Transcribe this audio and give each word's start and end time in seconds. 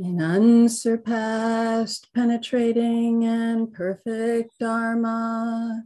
in 0.00 0.22
unsurpassed, 0.22 2.08
penetrating, 2.14 3.22
and 3.26 3.70
perfect 3.70 4.58
Dharma 4.58 5.84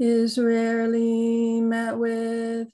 is 0.00 0.36
rarely 0.36 1.60
met 1.60 1.96
with, 1.96 2.68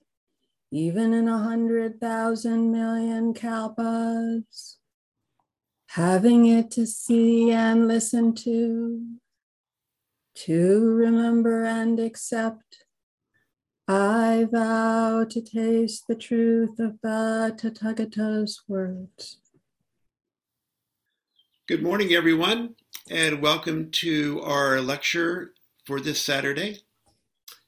even 0.71 1.13
in 1.13 1.29
a 1.29 1.37
hundred 1.37 2.01
thousand 2.01 2.73
million 2.73 3.35
kalpas. 3.35 4.77
Having 5.89 6.47
it 6.47 6.71
to 6.71 6.87
see 6.87 7.51
and 7.51 7.87
listen 7.87 8.35
to, 8.37 9.05
to 10.37 10.95
remember 10.95 11.65
and 11.65 12.01
accept, 12.01 12.85
I 13.87 14.47
vow 14.51 15.27
to 15.29 15.43
taste 15.43 16.05
the 16.09 16.15
truth 16.15 16.79
of 16.79 16.99
the 17.03 17.55
Tathagata's 17.59 18.63
words. 18.67 19.39
Good 21.69 21.83
morning, 21.83 22.15
everyone, 22.15 22.77
and 23.11 23.43
welcome 23.43 23.91
to 23.91 24.41
our 24.41 24.81
lecture 24.81 25.53
for 25.85 26.01
this 26.01 26.19
Saturday. 26.19 26.79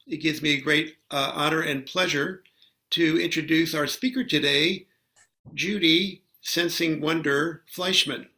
It 0.07 0.23
gives 0.23 0.41
me 0.41 0.53
a 0.55 0.61
great 0.63 0.97
uh, 1.11 1.33
honor 1.35 1.61
and 1.61 1.85
pleasure 1.85 2.43
to 2.93 3.21
introduce 3.21 3.75
our 3.75 3.87
speaker 3.87 4.25
today, 4.25 4.87
Judy 5.53 6.23
Sensing 6.41 7.03
Wonder 7.03 7.63
Fleischman, 7.71 8.29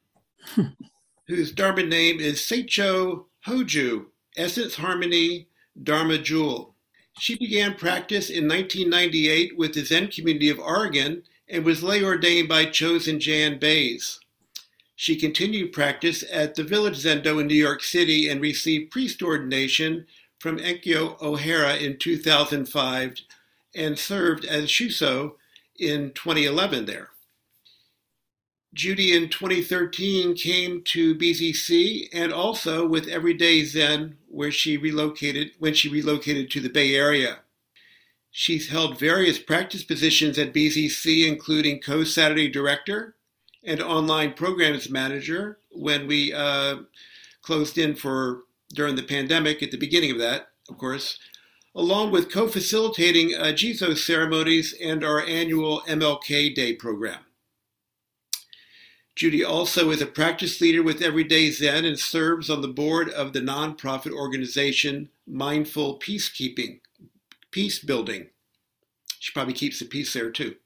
whose 1.28 1.52
Dharma 1.52 1.84
name 1.84 2.18
is 2.18 2.40
Seicho 2.40 3.26
Hoju, 3.46 4.06
Essence 4.36 4.74
Harmony 4.74 5.46
Dharma 5.80 6.18
Jewel. 6.18 6.74
She 7.20 7.36
began 7.36 7.76
practice 7.76 8.30
in 8.30 8.48
1998 8.48 9.56
with 9.56 9.74
the 9.74 9.84
Zen 9.84 10.08
community 10.08 10.48
of 10.48 10.58
Oregon 10.58 11.22
and 11.48 11.64
was 11.64 11.84
lay 11.84 12.02
ordained 12.02 12.48
by 12.48 12.66
Chozen 12.66 13.20
Jan 13.20 13.60
Bays. 13.60 14.18
She 15.02 15.16
continued 15.16 15.72
practice 15.72 16.22
at 16.30 16.54
the 16.54 16.62
Village 16.62 17.02
Zendo 17.02 17.40
in 17.40 17.48
New 17.48 17.56
York 17.56 17.82
City 17.82 18.28
and 18.28 18.40
received 18.40 18.92
priest 18.92 19.20
ordination 19.20 20.06
from 20.38 20.58
Enkyo 20.58 21.20
O'Hara 21.20 21.74
in 21.74 21.98
2005 21.98 23.16
and 23.74 23.98
served 23.98 24.44
as 24.44 24.66
Shuso 24.66 25.32
in 25.76 26.12
2011 26.12 26.86
there. 26.86 27.08
Judy 28.72 29.12
in 29.12 29.28
2013 29.28 30.36
came 30.36 30.82
to 30.82 31.16
BZC 31.16 32.06
and 32.12 32.32
also 32.32 32.86
with 32.86 33.08
Everyday 33.08 33.64
Zen, 33.64 34.18
where 34.28 34.52
she 34.52 34.76
relocated 34.76 35.50
when 35.58 35.74
she 35.74 35.88
relocated 35.88 36.48
to 36.52 36.60
the 36.60 36.70
Bay 36.70 36.94
Area. 36.94 37.40
She's 38.30 38.68
held 38.68 39.00
various 39.00 39.40
practice 39.40 39.82
positions 39.82 40.38
at 40.38 40.54
BZC, 40.54 41.26
including 41.26 41.80
co-Saturday 41.80 42.48
director 42.48 43.16
and 43.64 43.80
online 43.80 44.32
programs 44.34 44.90
manager 44.90 45.58
when 45.70 46.06
we 46.06 46.32
uh, 46.32 46.76
closed 47.42 47.78
in 47.78 47.94
for 47.94 48.42
during 48.74 48.96
the 48.96 49.02
pandemic 49.02 49.62
at 49.62 49.70
the 49.70 49.76
beginning 49.76 50.10
of 50.10 50.18
that, 50.18 50.48
of 50.68 50.78
course, 50.78 51.18
along 51.74 52.10
with 52.10 52.30
co-facilitating 52.30 53.34
uh, 53.34 53.46
Jizo 53.46 53.96
ceremonies 53.96 54.74
and 54.82 55.04
our 55.04 55.20
annual 55.20 55.82
MLK 55.82 56.54
Day 56.54 56.74
program. 56.74 57.20
Judy 59.14 59.44
also 59.44 59.90
is 59.90 60.00
a 60.00 60.06
practice 60.06 60.60
leader 60.60 60.82
with 60.82 61.02
Everyday 61.02 61.50
Zen 61.50 61.84
and 61.84 61.98
serves 61.98 62.48
on 62.48 62.62
the 62.62 62.68
board 62.68 63.10
of 63.10 63.32
the 63.32 63.40
nonprofit 63.40 64.12
organization 64.12 65.10
Mindful 65.26 65.98
Peacekeeping, 65.98 66.80
Peace 67.50 67.78
Building. 67.78 68.28
She 69.18 69.32
probably 69.32 69.54
keeps 69.54 69.78
the 69.78 69.84
peace 69.84 70.14
there 70.14 70.30
too. 70.30 70.56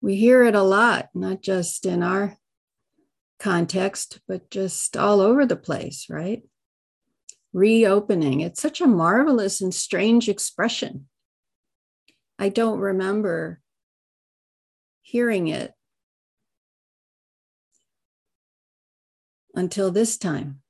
We 0.00 0.16
hear 0.16 0.44
it 0.44 0.54
a 0.54 0.62
lot, 0.62 1.08
not 1.14 1.42
just 1.42 1.86
in 1.86 2.02
our 2.02 2.36
context, 3.38 4.20
but 4.28 4.50
just 4.50 4.96
all 4.96 5.20
over 5.20 5.46
the 5.46 5.56
place, 5.56 6.06
right? 6.08 6.42
Reopening. 7.52 8.40
It's 8.40 8.60
such 8.60 8.80
a 8.80 8.86
marvelous 8.86 9.60
and 9.60 9.74
strange 9.74 10.28
expression. 10.28 11.07
I 12.38 12.48
don't 12.48 12.78
remember 12.78 13.60
hearing 15.02 15.48
it 15.48 15.72
until 19.54 19.90
this 19.90 20.16
time. 20.16 20.60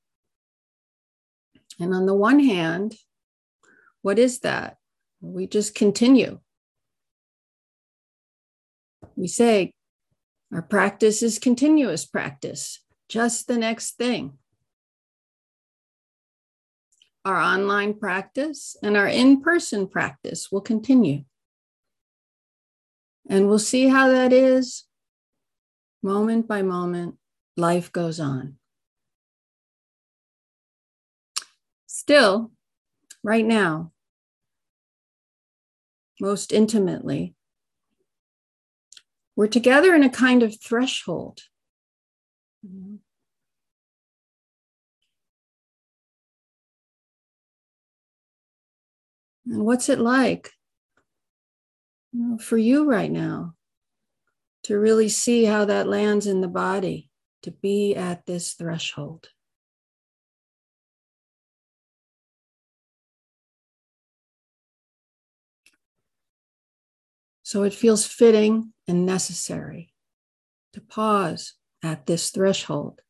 And 1.78 1.94
on 1.94 2.06
the 2.06 2.14
one 2.14 2.40
hand, 2.40 2.96
what 4.02 4.18
is 4.18 4.40
that? 4.40 4.78
We 5.20 5.46
just 5.46 5.74
continue. 5.74 6.40
We 9.16 9.28
say 9.28 9.74
our 10.52 10.62
practice 10.62 11.22
is 11.22 11.38
continuous 11.38 12.06
practice, 12.06 12.80
just 13.08 13.46
the 13.46 13.58
next 13.58 13.98
thing. 13.98 14.38
Our 17.24 17.36
online 17.36 17.94
practice 17.94 18.76
and 18.82 18.96
our 18.96 19.08
in 19.08 19.42
person 19.42 19.88
practice 19.88 20.50
will 20.50 20.62
continue. 20.62 21.24
And 23.28 23.46
we'll 23.48 23.58
see 23.58 23.88
how 23.88 24.08
that 24.08 24.32
is 24.32 24.84
moment 26.02 26.48
by 26.48 26.62
moment. 26.62 27.16
Life 27.56 27.92
goes 27.92 28.20
on. 28.20 28.58
still, 32.08 32.50
right 33.22 33.44
now, 33.44 33.92
most 36.18 36.54
intimately, 36.54 37.34
we're 39.36 39.46
together 39.46 39.94
in 39.94 40.02
a 40.02 40.08
kind 40.08 40.42
of 40.42 40.58
threshold. 40.58 41.42
And 42.62 43.00
what's 49.44 49.90
it 49.90 49.98
like 49.98 50.50
for 52.40 52.58
you 52.58 52.88
right 52.88 53.10
now 53.10 53.54
to 54.64 54.78
really 54.78 55.08
see 55.08 55.44
how 55.44 55.64
that 55.64 55.88
lands 55.88 56.26
in 56.26 56.40
the 56.40 56.48
body, 56.48 57.10
to 57.42 57.50
be 57.50 57.94
at 57.94 58.26
this 58.26 58.54
threshold. 58.54 59.28
So 67.42 67.62
it 67.62 67.72
feels 67.72 68.04
fitting 68.04 68.74
and 68.86 69.06
necessary 69.06 69.94
to 70.74 70.82
pause 70.82 71.54
at 71.82 72.04
this 72.04 72.30
threshold 72.30 73.00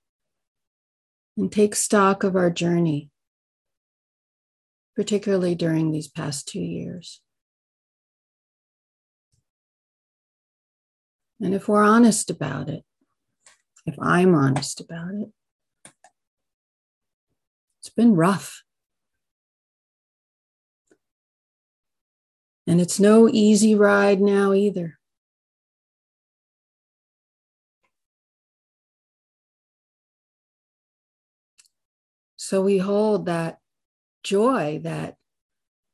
and 1.36 1.50
take 1.50 1.74
stock 1.74 2.22
of 2.22 2.36
our 2.36 2.50
journey, 2.50 3.10
particularly 4.94 5.56
during 5.56 5.90
these 5.90 6.06
past 6.06 6.46
two 6.46 6.60
years. 6.60 7.20
And 11.40 11.54
if 11.54 11.68
we're 11.68 11.84
honest 11.84 12.30
about 12.30 12.68
it, 12.68 12.84
if 13.86 13.96
I'm 14.00 14.34
honest 14.34 14.80
about 14.80 15.14
it, 15.14 15.28
it's 17.80 17.90
been 17.90 18.14
rough. 18.14 18.62
And 22.66 22.80
it's 22.80 23.00
no 23.00 23.28
easy 23.28 23.74
ride 23.74 24.20
now 24.20 24.52
either. 24.52 24.98
So 32.36 32.62
we 32.62 32.78
hold 32.78 33.26
that 33.26 33.58
joy, 34.22 34.80
that 34.82 35.16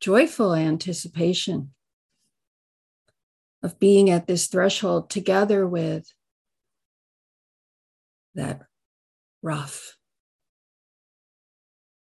joyful 0.00 0.54
anticipation 0.54 1.74
of 3.64 3.80
being 3.80 4.10
at 4.10 4.26
this 4.26 4.46
threshold 4.46 5.08
together 5.08 5.66
with 5.66 6.12
that 8.34 8.60
rough. 9.42 9.96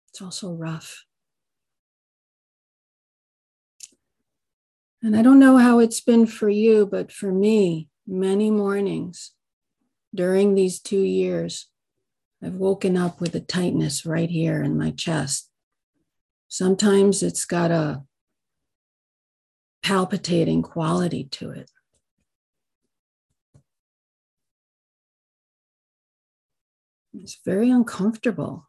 It's 0.08 0.22
also 0.22 0.52
rough. 0.52 1.04
And 5.02 5.16
I 5.16 5.22
don't 5.22 5.40
know 5.40 5.56
how 5.56 5.80
it's 5.80 6.00
been 6.00 6.26
for 6.26 6.48
you, 6.48 6.86
but 6.86 7.10
for 7.10 7.32
me, 7.32 7.88
many 8.06 8.52
mornings 8.52 9.32
during 10.14 10.54
these 10.54 10.78
two 10.78 11.02
years, 11.02 11.66
I've 12.40 12.54
woken 12.54 12.96
up 12.96 13.20
with 13.20 13.34
a 13.34 13.40
tightness 13.40 14.06
right 14.06 14.30
here 14.30 14.62
in 14.62 14.78
my 14.78 14.92
chest. 14.92 15.50
Sometimes 16.46 17.20
it's 17.20 17.44
got 17.44 17.72
a 17.72 18.04
palpitating 19.88 20.60
quality 20.60 21.24
to 21.24 21.50
it. 21.50 21.70
It's 27.14 27.38
very 27.42 27.70
uncomfortable, 27.70 28.68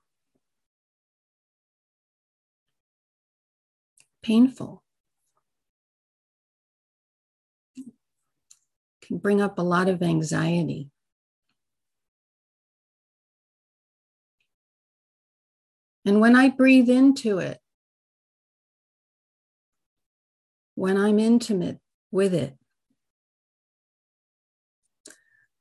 painful. 4.24 4.82
Can 9.02 9.18
bring 9.18 9.42
up 9.42 9.60
a 9.60 9.62
lot 9.62 9.90
of 9.90 10.02
anxiety. 10.02 10.90
And 16.06 16.22
when 16.22 16.38
I 16.38 16.48
breathe 16.48 16.90
into 16.90 17.40
it, 17.40 17.60
when 20.80 20.96
I'm 20.96 21.20
intimate 21.20 21.78
with 22.10 22.34
it, 22.34 22.56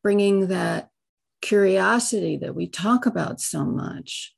bringing 0.00 0.47
that 0.47 0.91
curiosity 1.43 2.37
that 2.37 2.55
we 2.55 2.69
talk 2.69 3.05
about 3.05 3.41
so 3.41 3.65
much. 3.65 4.37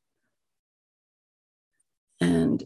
And 2.18 2.64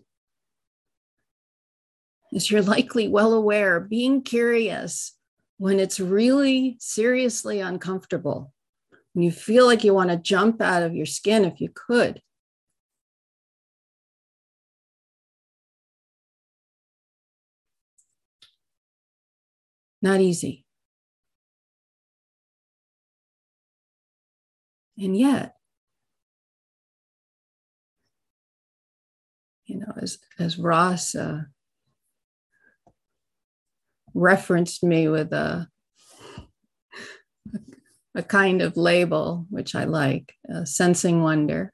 as 2.32 2.52
you're 2.52 2.62
likely 2.62 3.08
well 3.08 3.32
aware, 3.32 3.80
being 3.80 4.22
curious 4.22 5.16
when 5.58 5.80
it's 5.80 5.98
really 5.98 6.76
seriously 6.78 7.58
uncomfortable, 7.58 8.52
when 9.12 9.24
you 9.24 9.32
feel 9.32 9.66
like 9.66 9.82
you 9.82 9.92
want 9.92 10.10
to 10.10 10.16
jump 10.16 10.62
out 10.62 10.84
of 10.84 10.94
your 10.94 11.06
skin 11.06 11.44
if 11.44 11.60
you 11.60 11.68
could, 11.74 12.22
Not 20.04 20.20
easy. 20.20 20.66
And 24.98 25.16
yet, 25.16 25.54
you 29.64 29.78
know, 29.78 29.94
as, 29.96 30.18
as 30.38 30.58
Ross 30.58 31.14
uh, 31.14 31.44
referenced 34.12 34.84
me 34.84 35.08
with 35.08 35.32
a, 35.32 35.68
a 38.14 38.22
kind 38.22 38.60
of 38.60 38.76
label, 38.76 39.46
which 39.48 39.74
I 39.74 39.84
like, 39.84 40.34
sensing 40.64 41.22
wonder. 41.22 41.72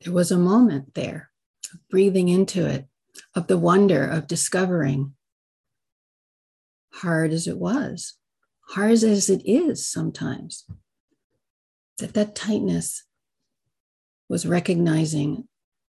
There 0.00 0.14
was 0.14 0.32
a 0.32 0.38
moment 0.38 0.94
there, 0.94 1.30
breathing 1.90 2.30
into 2.30 2.64
it, 2.64 2.86
of 3.34 3.46
the 3.46 3.58
wonder 3.58 4.04
of 4.04 4.26
discovering, 4.26 5.14
hard 6.92 7.32
as 7.32 7.46
it 7.46 7.58
was, 7.58 8.14
hard 8.70 8.92
as 8.92 9.30
it 9.30 9.42
is 9.44 9.86
sometimes, 9.86 10.64
that 11.98 12.14
that 12.14 12.34
tightness 12.34 13.04
was 14.28 14.46
recognizing 14.46 15.48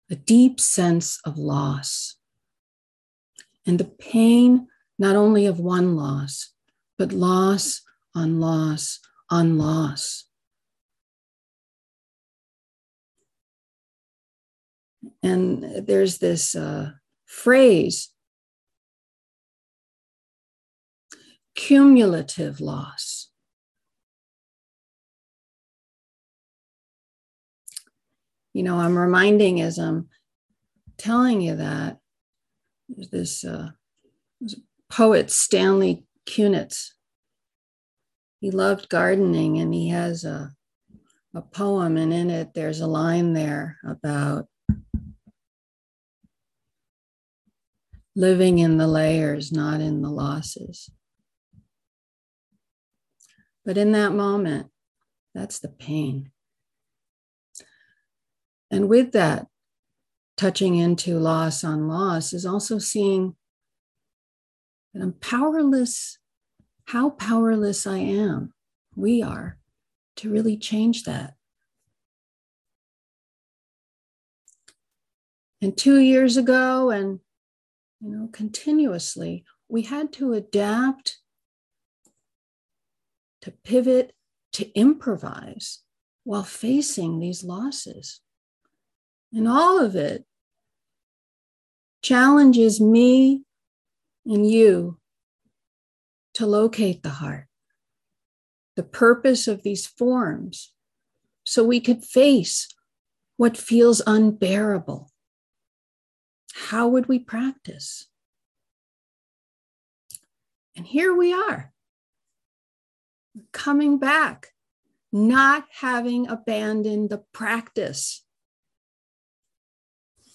a 0.09 0.15
deep 0.15 0.59
sense 0.59 1.19
of 1.25 1.37
loss 1.37 2.15
and 3.65 3.79
the 3.79 3.85
pain 3.85 4.67
not 4.97 5.15
only 5.15 5.45
of 5.45 5.59
one 5.59 5.95
loss, 5.95 6.53
but 6.97 7.11
loss 7.11 7.81
on 8.13 8.39
loss 8.39 8.99
on 9.29 9.57
loss. 9.57 10.25
And 15.23 15.87
there's 15.87 16.19
this 16.19 16.55
uh, 16.55 16.91
phrase 17.35 18.11
cumulative 21.53 22.61
loss. 22.61 23.29
You 28.53 28.63
know, 28.63 28.77
I'm 28.77 28.97
reminding 28.97 29.59
as 29.61 29.77
I'm 29.77 30.07
telling 30.97 31.41
you 31.41 31.57
that 31.57 31.97
this 32.87 33.43
uh, 33.43 33.71
poet, 34.89 35.29
Stanley 35.29 36.05
Kunitz, 36.25 36.91
he 38.39 38.49
loved 38.49 38.87
gardening 38.87 39.57
and 39.57 39.73
he 39.73 39.89
has 39.89 40.23
a, 40.23 40.53
a 41.33 41.41
poem, 41.41 41.97
and 41.97 42.13
in 42.13 42.29
it, 42.29 42.53
there's 42.53 42.79
a 42.79 42.87
line 42.87 43.33
there 43.33 43.77
about 43.85 44.47
living 48.15 48.59
in 48.59 48.77
the 48.77 48.87
layers, 48.87 49.51
not 49.51 49.81
in 49.81 50.01
the 50.01 50.09
losses. 50.09 50.89
But 53.65 53.77
in 53.77 53.91
that 53.91 54.13
moment, 54.13 54.67
that's 55.33 55.59
the 55.59 55.69
pain. 55.69 56.31
And 58.71 58.87
with 58.87 59.11
that, 59.11 59.47
touching 60.37 60.75
into 60.75 61.19
loss 61.19 61.63
on 61.63 61.87
loss 61.87 62.33
is 62.33 62.45
also 62.45 62.77
seeing 62.77 63.35
that 64.93 65.01
I'm 65.01 65.13
powerless, 65.13 66.19
how 66.85 67.09
powerless 67.09 67.85
I 67.85 67.97
am, 67.97 68.53
we 68.95 69.21
are, 69.21 69.57
to 70.17 70.31
really 70.31 70.57
change 70.57 71.03
that. 71.03 71.33
And 75.61 75.75
two 75.75 75.99
years 75.99 76.37
ago, 76.37 76.91
and 76.91 77.19
you 78.01 78.09
know, 78.09 78.29
continuously. 78.31 79.43
We 79.67 79.83
had 79.83 80.13
to 80.13 80.33
adapt, 80.33 81.17
to 83.41 83.51
pivot, 83.63 84.13
to 84.53 84.71
improvise 84.73 85.81
while 86.23 86.43
facing 86.43 87.19
these 87.19 87.43
losses. 87.43 88.21
And 89.33 89.47
all 89.47 89.79
of 89.79 89.95
it 89.95 90.25
challenges 92.01 92.79
me 92.79 93.43
and 94.25 94.49
you 94.49 94.99
to 96.35 96.45
locate 96.45 97.01
the 97.01 97.09
heart, 97.09 97.47
the 98.75 98.83
purpose 98.83 99.47
of 99.47 99.63
these 99.63 99.87
forms, 99.87 100.73
so 101.43 101.63
we 101.63 101.79
could 101.79 102.03
face 102.03 102.67
what 103.37 103.57
feels 103.57 104.01
unbearable 104.05 105.11
how 106.55 106.87
would 106.87 107.07
we 107.07 107.19
practice? 107.19 108.07
And 110.77 110.87
here 110.87 111.13
we 111.13 111.33
are, 111.33 111.73
coming 113.51 113.97
back, 113.97 114.53
not 115.11 115.65
having 115.79 116.27
abandoned 116.29 117.09
the 117.09 117.23
practice. 117.33 118.23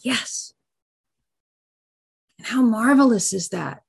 Yes. 0.03 0.53
And 2.39 2.49
how 2.49 2.61
marvelous 2.61 3.33
is 3.33 3.49
that? 3.49 3.83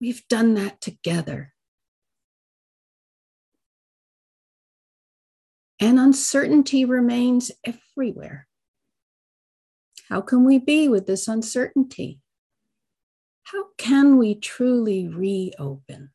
We've 0.00 0.26
done 0.28 0.54
that 0.54 0.80
together. 0.80 1.52
And 5.78 6.00
uncertainty 6.00 6.86
remains 6.86 7.52
everywhere. 7.62 8.47
How 10.08 10.22
can 10.22 10.44
we 10.44 10.58
be 10.58 10.88
with 10.88 11.06
this 11.06 11.28
uncertainty? 11.28 12.20
How 13.42 13.66
can 13.76 14.16
we 14.16 14.34
truly 14.34 15.06
reopen? 15.06 16.10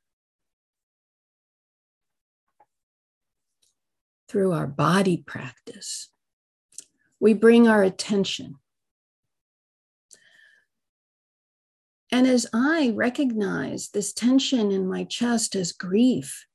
Through 4.27 4.51
our 4.51 4.65
body 4.65 5.17
practice, 5.17 6.09
we 7.19 7.35
bring 7.35 7.67
our 7.67 7.83
attention. 7.83 8.55
And 12.11 12.25
as 12.25 12.47
I 12.51 12.93
recognize 12.95 13.89
this 13.89 14.11
tension 14.11 14.71
in 14.71 14.87
my 14.87 15.03
chest 15.03 15.55
as 15.55 15.71
grief, 15.71 16.47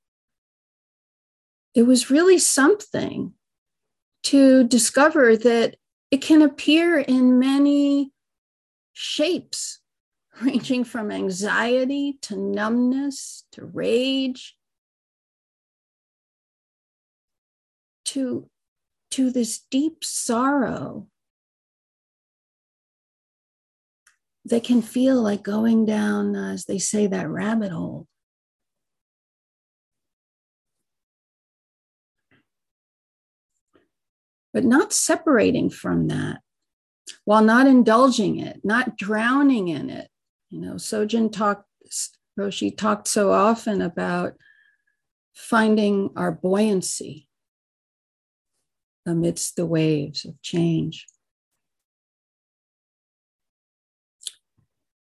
it 1.73 1.83
was 1.83 2.11
really 2.11 2.39
something 2.39 3.35
to 4.25 4.65
discover 4.65 5.37
that 5.37 5.77
it 6.11 6.23
can 6.23 6.43
appear 6.43 6.99
in 6.99 7.39
many 7.39 8.13
shapes 8.93 9.81
ranging 10.43 10.85
from 10.85 11.11
anxiety 11.11 12.19
to 12.23 12.37
numbness 12.37 13.45
to 13.53 13.65
rage 13.65 14.57
to, 18.05 18.49
to 19.11 19.31
this 19.31 19.61
deep 19.71 20.03
sorrow 20.03 21.07
that 24.47 24.65
can 24.65 24.81
feel 24.81 25.21
like 25.21 25.43
going 25.43 25.85
down, 25.85 26.35
as 26.35 26.65
they 26.65 26.79
say, 26.79 27.07
that 27.07 27.29
rabbit 27.29 27.71
hole. 27.71 28.08
But 34.53 34.65
not 34.65 34.93
separating 34.93 35.71
from 35.71 36.09
that 36.09 36.41
while 37.25 37.43
not 37.43 37.67
indulging 37.67 38.39
it, 38.39 38.61
not 38.65 38.97
drowning 38.97 39.69
in 39.69 39.91
it, 39.91 40.09
you 40.51 40.61
know, 40.61 40.75
Sojin 40.75 41.31
talked, 41.31 41.67
Roshi 42.39 42.77
talked 42.77 43.09
so 43.09 43.33
often 43.33 43.83
about 43.83 44.35
finding 45.35 46.11
our 46.17 46.33
buoyancy 46.33 47.29
amidst 49.07 49.57
the 49.57 49.67
waves 49.67 50.25
of 50.25 50.41
change. 50.43 51.07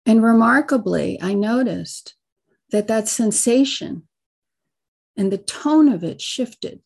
And 0.05 0.23
remarkably, 0.23 1.21
I 1.21 1.33
noticed 1.33 2.15
that 2.71 2.87
that 2.87 3.07
sensation 3.07 4.07
and 5.15 5.31
the 5.31 5.37
tone 5.37 5.87
of 5.87 6.03
it 6.03 6.21
shifted. 6.21 6.81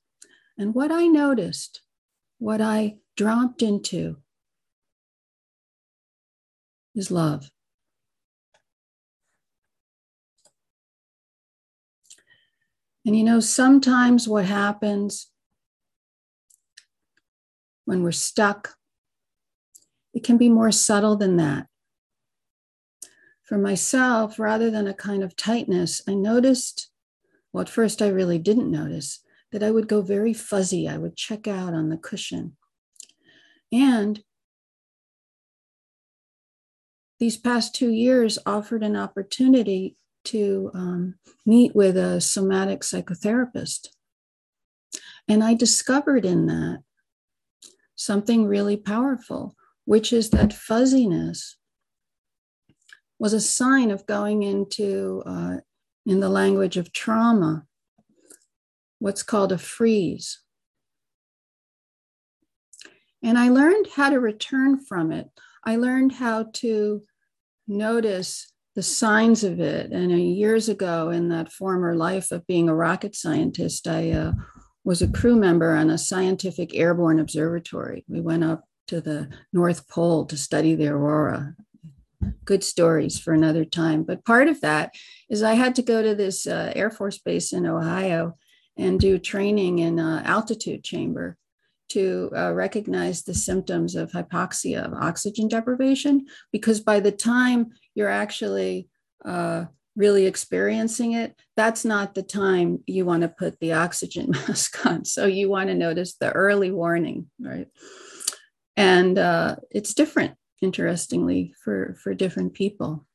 And 0.57 0.73
what 0.73 0.91
I 0.91 1.07
noticed, 1.07 1.81
what 2.39 2.61
I 2.61 2.97
dropped 3.15 3.61
into, 3.61 4.17
is 6.95 7.11
love. 7.11 7.49
And 13.05 13.15
you 13.15 13.23
know, 13.23 13.39
sometimes 13.39 14.27
what 14.27 14.45
happens 14.45 15.27
when 17.85 18.01
we're 18.01 18.11
stuck, 18.11 18.75
it 20.13 20.23
can 20.23 20.37
be 20.37 20.49
more 20.49 20.71
subtle 20.71 21.15
than 21.15 21.37
that. 21.37 21.67
For 23.43 23.59
myself, 23.59 24.39
rather 24.39 24.71
than 24.71 24.87
a 24.87 24.93
kind 24.93 25.23
of 25.23 25.35
tightness, 25.35 26.01
I 26.07 26.15
noticed, 26.15 26.89
well, 27.53 27.61
at 27.61 27.69
first 27.69 28.01
I 28.01 28.07
really 28.07 28.39
didn't 28.39 28.71
notice, 28.71 29.19
that 29.51 29.63
I 29.63 29.71
would 29.71 29.87
go 29.87 30.01
very 30.01 30.33
fuzzy. 30.33 30.87
I 30.87 30.97
would 30.97 31.15
check 31.15 31.47
out 31.47 31.73
on 31.73 31.89
the 31.89 31.97
cushion. 31.97 32.57
And 33.71 34.21
these 37.19 37.37
past 37.37 37.73
two 37.73 37.89
years 37.89 38.37
offered 38.45 38.83
an 38.83 38.95
opportunity 38.95 39.95
to 40.25 40.71
um, 40.73 41.15
meet 41.45 41.75
with 41.75 41.97
a 41.97 42.19
somatic 42.19 42.81
psychotherapist. 42.81 43.89
And 45.27 45.43
I 45.43 45.53
discovered 45.53 46.25
in 46.25 46.47
that 46.47 46.83
something 47.95 48.45
really 48.45 48.77
powerful, 48.77 49.55
which 49.85 50.11
is 50.11 50.29
that 50.31 50.53
fuzziness 50.53 51.57
was 53.17 53.33
a 53.33 53.39
sign 53.39 53.91
of 53.91 54.05
going 54.05 54.43
into, 54.43 55.23
uh, 55.25 55.57
in 56.05 56.19
the 56.19 56.29
language 56.29 56.77
of 56.77 56.91
trauma, 56.91 57.65
what's 58.99 59.23
called 59.23 59.51
a 59.51 59.57
freeze. 59.57 60.39
And 63.23 63.37
I 63.37 63.49
learned 63.49 63.87
how 63.95 64.09
to 64.09 64.19
return 64.19 64.79
from 64.79 65.11
it. 65.11 65.29
I 65.65 65.77
learned 65.77 66.13
how 66.13 66.43
to 66.53 67.03
notice 67.67 68.51
the 68.75 68.83
signs 68.83 69.43
of 69.43 69.59
it. 69.59 69.91
And 69.91 70.11
years 70.11 70.69
ago, 70.69 71.09
in 71.09 71.29
that 71.29 71.51
former 71.51 71.95
life 71.95 72.31
of 72.31 72.45
being 72.45 72.69
a 72.69 72.75
rocket 72.75 73.15
scientist, 73.15 73.87
I 73.87 74.11
uh, 74.11 74.33
was 74.83 75.01
a 75.01 75.07
crew 75.07 75.35
member 75.35 75.75
on 75.75 75.89
a 75.89 75.97
scientific 75.97 76.75
airborne 76.75 77.19
observatory. 77.19 78.05
We 78.07 78.21
went 78.21 78.43
up 78.43 78.65
to 78.87 79.01
the 79.01 79.29
North 79.51 79.87
Pole 79.87 80.25
to 80.25 80.37
study 80.37 80.75
the 80.75 80.89
aurora. 80.89 81.55
Good 82.43 82.63
stories 82.63 83.19
for 83.19 83.33
another 83.33 83.65
time. 83.65 84.03
But 84.03 84.25
part 84.25 84.47
of 84.47 84.61
that 84.61 84.93
is 85.29 85.41
I 85.41 85.53
had 85.53 85.75
to 85.75 85.81
go 85.81 86.03
to 86.03 86.13
this 86.13 86.45
uh, 86.45 86.71
Air 86.75 86.91
Force 86.91 87.17
base 87.17 87.53
in 87.53 87.65
Ohio 87.65 88.37
and 88.77 88.99
do 88.99 89.17
training 89.17 89.79
in 89.79 89.99
uh, 89.99 90.21
altitude 90.25 90.83
chamber 90.83 91.37
to 91.89 92.31
uh, 92.35 92.51
recognize 92.51 93.23
the 93.23 93.33
symptoms 93.33 93.95
of 93.95 94.11
hypoxia, 94.11 94.85
of 94.85 94.93
oxygen 94.93 95.47
deprivation, 95.47 96.25
because 96.51 96.79
by 96.79 96.99
the 96.99 97.11
time 97.11 97.67
you're 97.93 98.09
actually 98.09 98.89
uh, 99.23 99.65
really 99.95 100.25
experiencing 100.25 101.13
it, 101.13 101.39
that's 101.55 101.85
not 101.85 102.15
the 102.15 102.23
time 102.23 102.83
you 102.85 103.05
want 103.05 103.21
to 103.21 103.29
put 103.29 103.59
the 103.59 103.73
oxygen 103.73 104.31
mask 104.47 104.85
on. 104.85 105.05
So 105.05 105.25
you 105.25 105.49
want 105.49 105.69
to 105.69 105.75
notice 105.75 106.15
the 106.15 106.31
early 106.31 106.71
warning, 106.71 107.29
right? 107.39 107.67
And 108.75 109.17
uh, 109.17 109.55
it's 109.71 109.93
different, 109.93 110.35
interestingly, 110.61 111.53
for, 111.63 111.95
for 112.03 112.13
different 112.13 112.53
people. 112.53 113.05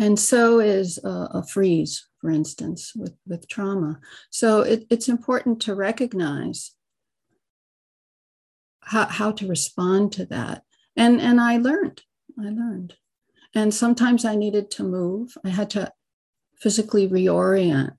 And 0.00 0.18
so 0.18 0.60
is 0.60 0.98
a, 1.04 1.08
a 1.08 1.42
freeze, 1.46 2.07
for 2.20 2.30
instance, 2.30 2.92
with, 2.94 3.14
with 3.26 3.48
trauma. 3.48 4.00
So 4.30 4.62
it, 4.62 4.86
it's 4.90 5.08
important 5.08 5.60
to 5.62 5.74
recognize 5.74 6.74
how, 8.80 9.06
how 9.06 9.32
to 9.32 9.46
respond 9.46 10.12
to 10.12 10.26
that. 10.26 10.62
And, 10.96 11.20
and 11.20 11.40
I 11.40 11.58
learned, 11.58 12.02
I 12.38 12.48
learned. 12.50 12.94
And 13.54 13.72
sometimes 13.72 14.24
I 14.24 14.34
needed 14.34 14.70
to 14.72 14.82
move. 14.82 15.36
I 15.44 15.50
had 15.50 15.70
to 15.70 15.92
physically 16.56 17.08
reorient 17.08 17.96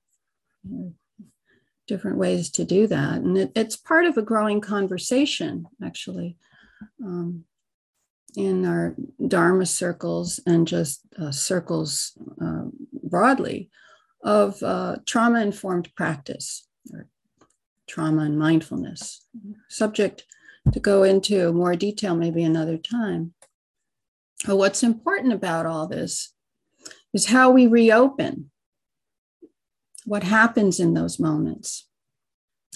different 1.87 2.17
ways 2.17 2.51
to 2.51 2.63
do 2.63 2.87
that. 2.87 3.15
And 3.21 3.37
it, 3.37 3.51
it's 3.55 3.75
part 3.75 4.05
of 4.05 4.17
a 4.17 4.21
growing 4.21 4.61
conversation, 4.61 5.65
actually, 5.83 6.37
um, 7.03 7.45
in 8.35 8.65
our 8.65 8.95
Dharma 9.27 9.65
circles 9.65 10.39
and 10.45 10.67
just 10.67 11.01
uh, 11.19 11.31
circles 11.31 12.13
uh, 12.41 12.65
broadly 13.03 13.69
of 14.21 14.61
uh, 14.63 14.97
trauma 15.05 15.41
informed 15.41 15.93
practice 15.95 16.67
or 16.91 17.07
trauma 17.87 18.23
and 18.23 18.37
mindfulness. 18.37 19.25
Subject 19.69 20.25
to 20.71 20.79
go 20.79 21.03
into 21.03 21.53
more 21.53 21.75
detail 21.75 22.15
maybe 22.15 22.43
another 22.43 22.77
time. 22.77 23.33
But 24.45 24.57
what's 24.57 24.83
important 24.83 25.33
about 25.33 25.65
all 25.65 25.87
this 25.87 26.33
is 27.13 27.27
how 27.27 27.49
we 27.49 27.67
reopen. 27.67 28.51
What 30.05 30.23
happens 30.23 30.79
in 30.79 30.93
those 30.93 31.19
moments? 31.19 31.87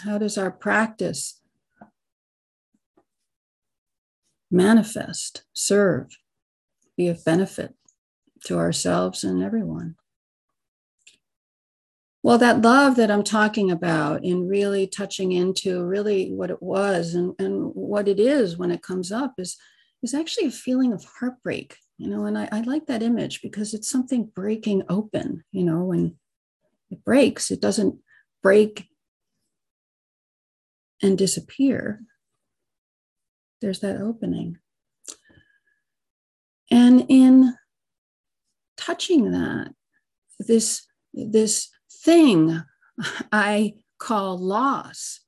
How 0.04 0.18
does 0.18 0.38
our 0.38 0.52
practice 0.52 1.40
manifest, 4.52 5.44
serve, 5.54 6.18
be 6.98 7.08
of 7.08 7.24
benefit 7.24 7.76
to 8.46 8.58
ourselves 8.58 9.24
and 9.24 9.42
everyone? 9.42 9.96
Well, 12.24 12.38
that 12.38 12.62
love 12.62 12.96
that 12.96 13.12
I'm 13.12 13.26
talking 13.26 13.70
about 13.70 14.24
in 14.24 14.48
really 14.48 14.88
touching 14.88 15.34
into 15.34 15.84
really 15.84 16.32
what 16.32 16.50
it 16.50 16.64
was 16.64 17.16
and, 17.16 17.36
and 17.38 17.72
what 17.76 18.08
it 18.08 18.18
is 18.18 18.58
when 18.58 18.72
it 18.72 18.82
comes 18.82 19.12
up 19.12 19.34
is, 19.38 19.58
is 20.02 20.14
actually 20.14 20.48
a 20.48 20.52
feeling 20.52 20.94
of 20.94 21.04
heartbreak, 21.04 21.76
you 21.98 22.10
know, 22.10 22.26
and 22.26 22.38
I, 22.38 22.48
I 22.50 22.62
like 22.62 22.86
that 22.86 23.04
image 23.04 23.42
because 23.42 23.74
it's 23.74 23.90
something 23.90 24.32
breaking 24.34 24.84
open, 24.88 25.44
you 25.52 25.66
know, 25.66 25.84
when 25.84 26.16
it 26.90 27.04
breaks, 27.04 27.52
it 27.52 27.60
doesn't 27.60 28.00
break 28.42 28.88
and 31.02 31.18
disappear. 31.18 32.04
There's 33.60 33.82
that 33.82 34.00
opening. 34.00 34.60
And 36.72 37.06
in 37.10 37.56
touching 38.78 39.32
that, 39.32 39.74
this, 40.40 40.88
this 41.14 41.70
thing 42.04 42.62
I 43.32 43.76
call 43.98 44.38
loss 44.38 45.22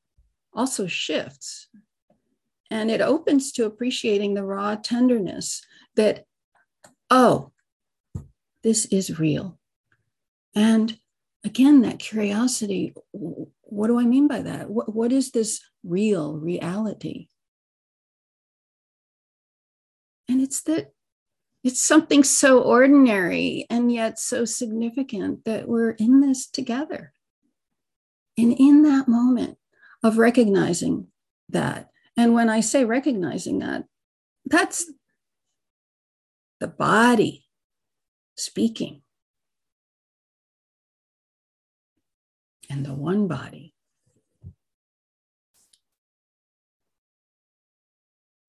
also 0.53 0.88
shifts. 0.88 1.67
And 2.72 2.89
it 2.89 3.01
opens 3.01 3.51
to 3.53 3.65
appreciating 3.65 4.34
the 4.34 4.44
raw 4.44 4.75
tenderness 4.75 5.62
that, 5.96 6.25
oh, 7.10 7.51
this 8.63 8.86
is 8.86 9.20
real. 9.20 9.60
And 10.55 10.98
again, 11.44 11.82
that 11.82 12.00
curiosity 12.00 12.96
what 13.75 13.88
do 13.88 14.00
I 14.00 14.05
mean 14.05 14.27
by 14.27 14.41
that? 14.41 14.70
What, 14.70 14.94
what 14.94 15.12
is 15.12 15.32
this 15.32 15.62
real 15.84 16.38
reality? 16.38 17.27
And 20.29 20.41
it's 20.41 20.62
that 20.63 20.91
it's 21.65 21.81
something 21.81 22.24
so 22.24 22.62
ordinary 22.62 23.65
and 23.72 23.91
yet 23.91 24.19
so 24.19 24.45
significant 24.45 25.43
that 25.45 25.67
we're 25.67 25.91
in 25.91 26.22
this 26.22 26.45
together. 26.45 27.12
And 28.38 28.53
in 28.53 28.84
that 28.84 29.07
moment 29.07 29.57
of 30.03 30.19
recognizing 30.19 31.07
that, 31.50 31.89
and 32.15 32.36
when 32.36 32.51
I 32.51 32.60
say 32.60 32.86
recognizing 32.86 33.60
that, 33.60 33.86
that's 34.45 34.91
the 36.60 36.67
body 36.67 37.48
speaking. 38.38 39.01
And 42.69 42.86
the 42.86 42.93
one 42.93 43.27
body. 43.27 43.74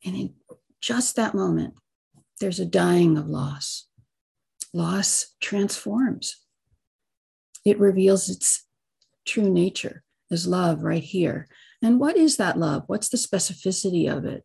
And 0.05 0.15
in 0.15 0.35
just 0.83 1.17
that 1.17 1.35
moment, 1.35 1.75
there's 2.41 2.61
a 2.61 2.67
dying 2.67 3.17
of 3.17 3.29
loss. 3.29 3.87
Loss 4.73 5.35
transforms, 5.41 6.37
it 7.65 7.81
reveals 7.81 8.29
its 8.29 8.65
true 9.25 9.51
nature 9.51 10.03
as 10.31 10.47
love 10.47 10.83
right 10.83 11.03
here. 11.03 11.49
And 11.83 11.99
what 11.99 12.17
is 12.17 12.37
that 12.37 12.59
love? 12.59 12.85
What's 12.87 13.09
the 13.09 13.17
specificity 13.17 14.11
of 14.11 14.25
it 14.25 14.45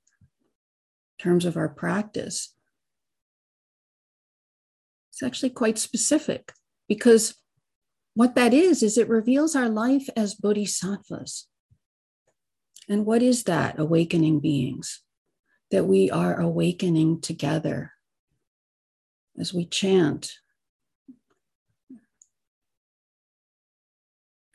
in 1.20 1.24
terms 1.24 1.46
of 1.46 1.58
our 1.58 1.70
practice? 1.70 2.54
It's 5.12 5.24
actually 5.24 5.50
quite 5.50 5.78
specific 5.78 6.54
because 6.88 7.36
what 8.14 8.36
that 8.36 8.54
is, 8.54 8.84
is 8.84 8.98
it 8.98 9.08
reveals 9.08 9.56
our 9.56 9.70
life 9.70 10.10
as 10.16 10.36
bodhisattvas. 10.36 11.48
And 12.90 13.06
what 13.06 13.22
is 13.22 13.44
that, 13.44 13.80
awakening 13.80 14.40
beings? 14.40 15.02
That 15.72 15.86
we 15.86 16.12
are 16.12 16.40
awakening 16.40 17.22
together 17.22 17.94
as 19.40 19.54
we 19.54 19.66
chant 19.66 20.34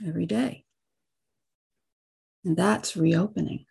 every 0.07 0.27
day. 0.27 0.65
And 2.45 2.57
that's 2.57 2.97
reopening. 2.97 3.65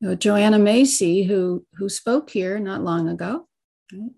You 0.00 0.08
know, 0.08 0.14
Joanna 0.14 0.58
Macy, 0.58 1.24
who, 1.24 1.66
who 1.74 1.88
spoke 1.88 2.30
here 2.30 2.58
not 2.58 2.84
long 2.84 3.08
ago, 3.08 3.48
right? 3.92 4.10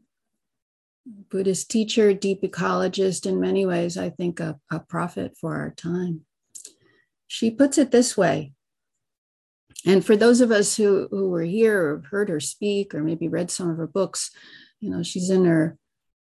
Buddhist 1.30 1.70
teacher, 1.70 2.14
deep 2.14 2.42
ecologist, 2.42 3.26
in 3.26 3.40
many 3.40 3.66
ways, 3.66 3.98
I 3.98 4.10
think 4.10 4.38
a, 4.38 4.60
a 4.70 4.78
prophet 4.78 5.36
for 5.40 5.56
our 5.56 5.70
time. 5.70 6.20
She 7.26 7.50
puts 7.50 7.78
it 7.78 7.90
this 7.90 8.16
way 8.16 8.52
and 9.86 10.04
for 10.04 10.16
those 10.16 10.40
of 10.40 10.50
us 10.50 10.76
who, 10.76 11.08
who 11.10 11.28
were 11.28 11.42
here 11.42 11.82
or 11.82 12.04
heard 12.10 12.28
her 12.28 12.40
speak 12.40 12.94
or 12.94 13.02
maybe 13.02 13.28
read 13.28 13.50
some 13.50 13.68
of 13.68 13.76
her 13.76 13.86
books, 13.86 14.30
you 14.80 14.90
know, 14.90 15.02
she's 15.02 15.30
in 15.30 15.44
her 15.44 15.76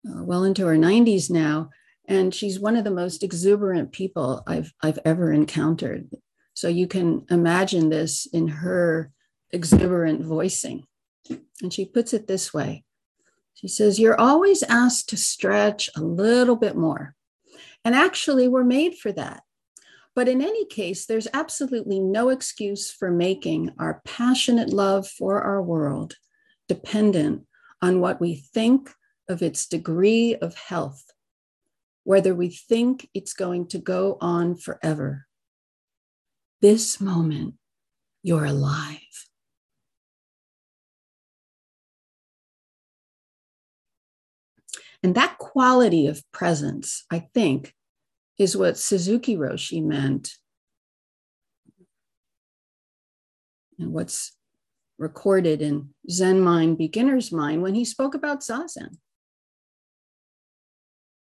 uh, 0.09 0.23
well 0.23 0.45
into 0.45 0.67
her 0.67 0.77
90s 0.77 1.31
now, 1.31 1.71
and 2.07 2.35
she's 2.35 2.61
one 2.61 2.77
of 2.77 2.85
the 2.85 2.91
most 2.91 3.23
exuberant 3.23 3.93
people 3.93 4.43
I've, 4.47 4.73
I've 4.83 4.99
ever 5.05 5.33
encountered. 5.33 6.09
So 6.55 6.69
you 6.69 6.87
can 6.87 7.25
imagine 7.31 7.89
this 7.89 8.27
in 8.27 8.49
her 8.49 9.13
exuberant 9.51 10.25
voicing. 10.25 10.85
And 11.63 11.73
she 11.73 11.85
puts 11.85 12.13
it 12.13 12.27
this 12.27 12.55
way 12.55 12.85
She 13.55 13.69
says, 13.69 13.99
You're 13.99 14.19
always 14.19 14.63
asked 14.63 15.09
to 15.11 15.17
stretch 15.17 15.91
a 15.97 16.01
little 16.01 16.57
bit 16.57 16.77
more. 16.77 17.15
And 17.85 17.95
actually, 17.95 18.49
we're 18.49 18.65
made 18.65 18.97
for 18.97 19.13
that. 19.13 19.43
But 20.19 20.27
in 20.27 20.43
any 20.43 20.67
case, 20.67 21.07
there's 21.07 21.29
absolutely 21.33 22.01
no 22.01 22.31
excuse 22.31 22.91
for 22.91 23.09
making 23.09 23.71
our 23.79 24.03
passionate 24.05 24.71
love 24.71 25.07
for 25.07 25.41
our 25.41 25.63
world 25.63 26.17
dependent 26.67 27.47
on 27.81 28.01
what 28.01 28.21
we 28.21 28.35
think 28.35 28.91
of 29.29 29.43
its 29.43 29.69
degree 29.69 30.35
of 30.35 30.57
health, 30.57 31.05
whether 32.03 32.35
we 32.35 32.49
think 32.49 33.09
it's 33.15 33.33
going 33.33 33.69
to 33.69 33.79
go 33.79 34.19
on 34.21 34.57
forever. 34.57 35.29
This 36.61 37.01
moment, 37.01 37.55
you're 38.25 38.47
alive. 38.47 38.99
And 45.01 45.15
that 45.15 45.39
quality 45.39 46.09
of 46.09 46.25
presence, 46.33 47.05
I 47.09 47.29
think, 47.33 47.73
is 48.39 48.57
what 48.57 48.79
Suzuki 48.79 49.37
Roshi 49.37 49.83
meant. 49.83 50.35
And 53.79 53.93
what's 53.93 54.33
recorded 54.99 55.61
in 55.61 55.91
Zen 56.11 56.41
Mind, 56.41 56.79
Beginner's 56.79 57.31
Mind, 57.33 57.63
when 57.63 57.75
he 57.75 57.85
spoke 57.85 58.15
about 58.15 58.41
Zazen. 58.41 58.99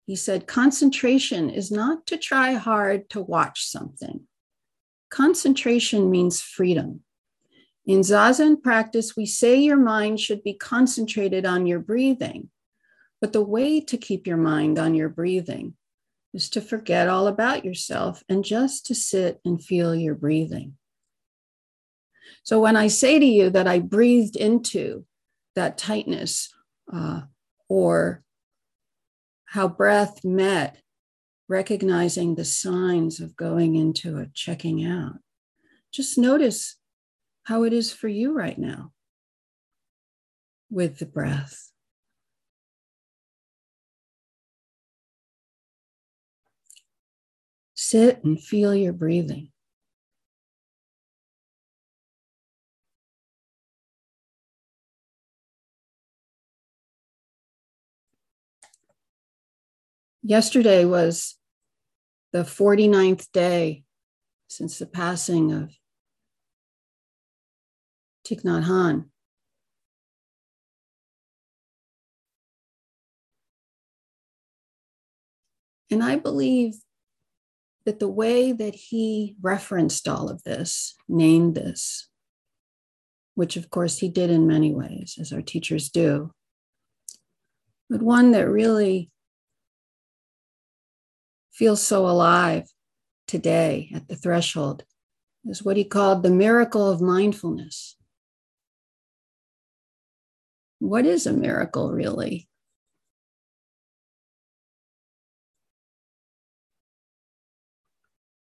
He 0.06 0.15
said, 0.15 0.46
concentration 0.46 1.50
is 1.50 1.72
not 1.72 2.06
to 2.08 2.18
try 2.18 2.54
hard 2.54 3.10
to 3.10 3.22
watch 3.22 3.65
something. 3.65 4.28
Concentration 5.10 6.12
means 6.12 6.41
freedom. 6.41 7.02
In 7.88 8.02
Zazen 8.02 8.62
practice, 8.62 9.15
we 9.15 9.26
say 9.26 9.56
your 9.58 9.78
mind 9.78 10.20
should 10.20 10.44
be 10.44 10.54
concentrated 10.54 11.46
on 11.46 11.65
your 11.65 11.80
breathing, 11.80 12.50
but 13.20 13.34
the 13.34 13.44
way 13.44 13.80
to 13.80 13.98
keep 13.98 14.28
your 14.28 14.38
mind 14.38 14.78
on 14.78 14.94
your 14.94 15.10
breathing 15.10 15.76
is 16.36 16.50
to 16.50 16.62
forget 16.62 17.08
all 17.08 17.28
about 17.28 17.63
yourself 17.63 18.21
and 18.28 18.43
just 18.43 18.86
to 18.86 18.93
sit 18.93 19.39
and 19.45 19.63
feel 19.63 19.95
your 19.95 20.15
breathing. 20.15 20.74
So 22.43 22.60
when 22.60 22.76
I 22.76 22.89
say 22.89 23.17
to 23.17 23.26
you 23.26 23.50
that 23.52 23.67
I 23.67 23.80
breathed 23.80 24.36
into 24.36 25.06
that 25.56 25.78
tightness 25.78 26.54
uh, 26.93 27.21
or 27.69 28.21
how 29.45 29.69
breath 29.69 30.26
met, 30.26 30.78
recognizing 31.48 32.36
the 32.36 32.43
signs 32.43 33.21
of 33.21 33.38
going 33.38 33.76
into 33.76 34.17
a 34.17 34.28
checking 34.34 34.86
out, 34.86 35.19
just 35.93 36.17
notice 36.17 36.76
how 37.45 37.63
it 37.63 37.71
is 37.71 37.93
for 37.93 38.10
you 38.10 38.34
right 38.34 38.58
now 38.58 38.91
with 40.69 41.00
the 41.00 41.06
breath. 41.06 41.71
Sit 47.88 48.24
and 48.24 48.41
feel 48.41 48.74
your 48.74 48.93
breathing. 48.93 49.52
Yesterday 60.24 60.84
was 60.86 61.36
the 62.34 62.39
49th 62.39 63.32
day 63.32 63.84
since 64.48 64.80
the 64.80 64.88
passing 64.88 65.54
of 65.54 65.69
Thich 68.28 68.41
Nhat 68.41 68.63
Hanh. 68.63 69.06
And 75.91 76.04
I 76.04 76.15
believe 76.15 76.74
that 77.86 78.00
the 78.00 78.10
way 78.10 78.52
that 78.52 78.76
he 78.76 79.36
referenced 79.41 80.08
all 80.08 80.30
of 80.30 80.43
this, 80.43 80.95
named 81.08 81.56
this, 81.56 82.10
which 83.36 83.58
of 83.58 83.69
course 83.69 84.00
he 84.00 84.10
did 84.10 84.30
in 84.30 84.48
many 84.48 84.74
ways, 84.74 85.17
as 85.19 85.32
our 85.32 85.41
teachers 85.41 85.89
do, 85.89 86.32
but 87.89 88.02
one 88.02 88.32
that 88.32 88.50
really 88.50 89.12
feels 91.54 91.82
so 91.82 92.08
alive 92.08 92.67
today 93.28 93.91
at 93.93 94.08
the 94.08 94.15
threshold 94.15 94.84
is 95.45 95.63
what 95.63 95.78
he 95.78 95.84
called 95.84 96.24
the 96.24 96.30
miracle 96.30 96.89
of 96.89 97.02
mindfulness. 97.02 97.95
What 100.80 101.06
is 101.06 101.26
a 101.26 101.34
miracle, 101.34 101.91
really? 101.91 102.48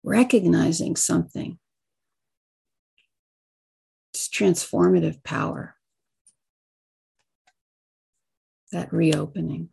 Recognizing 0.07 0.95
something, 0.95 1.57
it's 4.13 4.29
transformative 4.29 5.23
power, 5.23 5.77
that 8.71 8.93
reopening. 8.93 9.69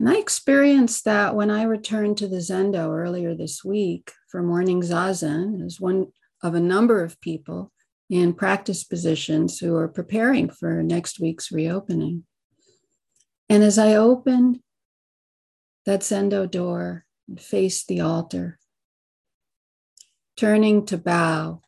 And 0.00 0.08
I 0.08 0.16
experienced 0.16 1.04
that 1.04 1.34
when 1.34 1.50
I 1.50 1.64
returned 1.64 2.16
to 2.16 2.28
the 2.28 2.36
Zendo 2.38 2.96
earlier 2.96 3.34
this 3.34 3.62
week 3.62 4.10
for 4.30 4.42
morning 4.42 4.80
zazen 4.80 5.62
as 5.62 5.78
one 5.78 6.06
of 6.42 6.54
a 6.54 6.60
number 6.60 7.04
of 7.04 7.20
people 7.20 7.72
in 8.08 8.32
practice 8.32 8.84
positions 8.84 9.58
who 9.58 9.76
are 9.76 9.88
preparing 9.88 10.48
for 10.48 10.82
next 10.82 11.20
week's 11.20 11.52
reopening. 11.52 12.24
And 13.50 13.62
as 13.62 13.78
I 13.78 13.96
opened 13.96 14.60
that 15.84 16.00
Zendo 16.00 16.50
door 16.50 17.05
and 17.28 17.40
faced 17.40 17.88
the 17.88 18.00
altar, 18.00 18.58
turning 20.36 20.86
to 20.86 20.98
bow, 20.98 21.62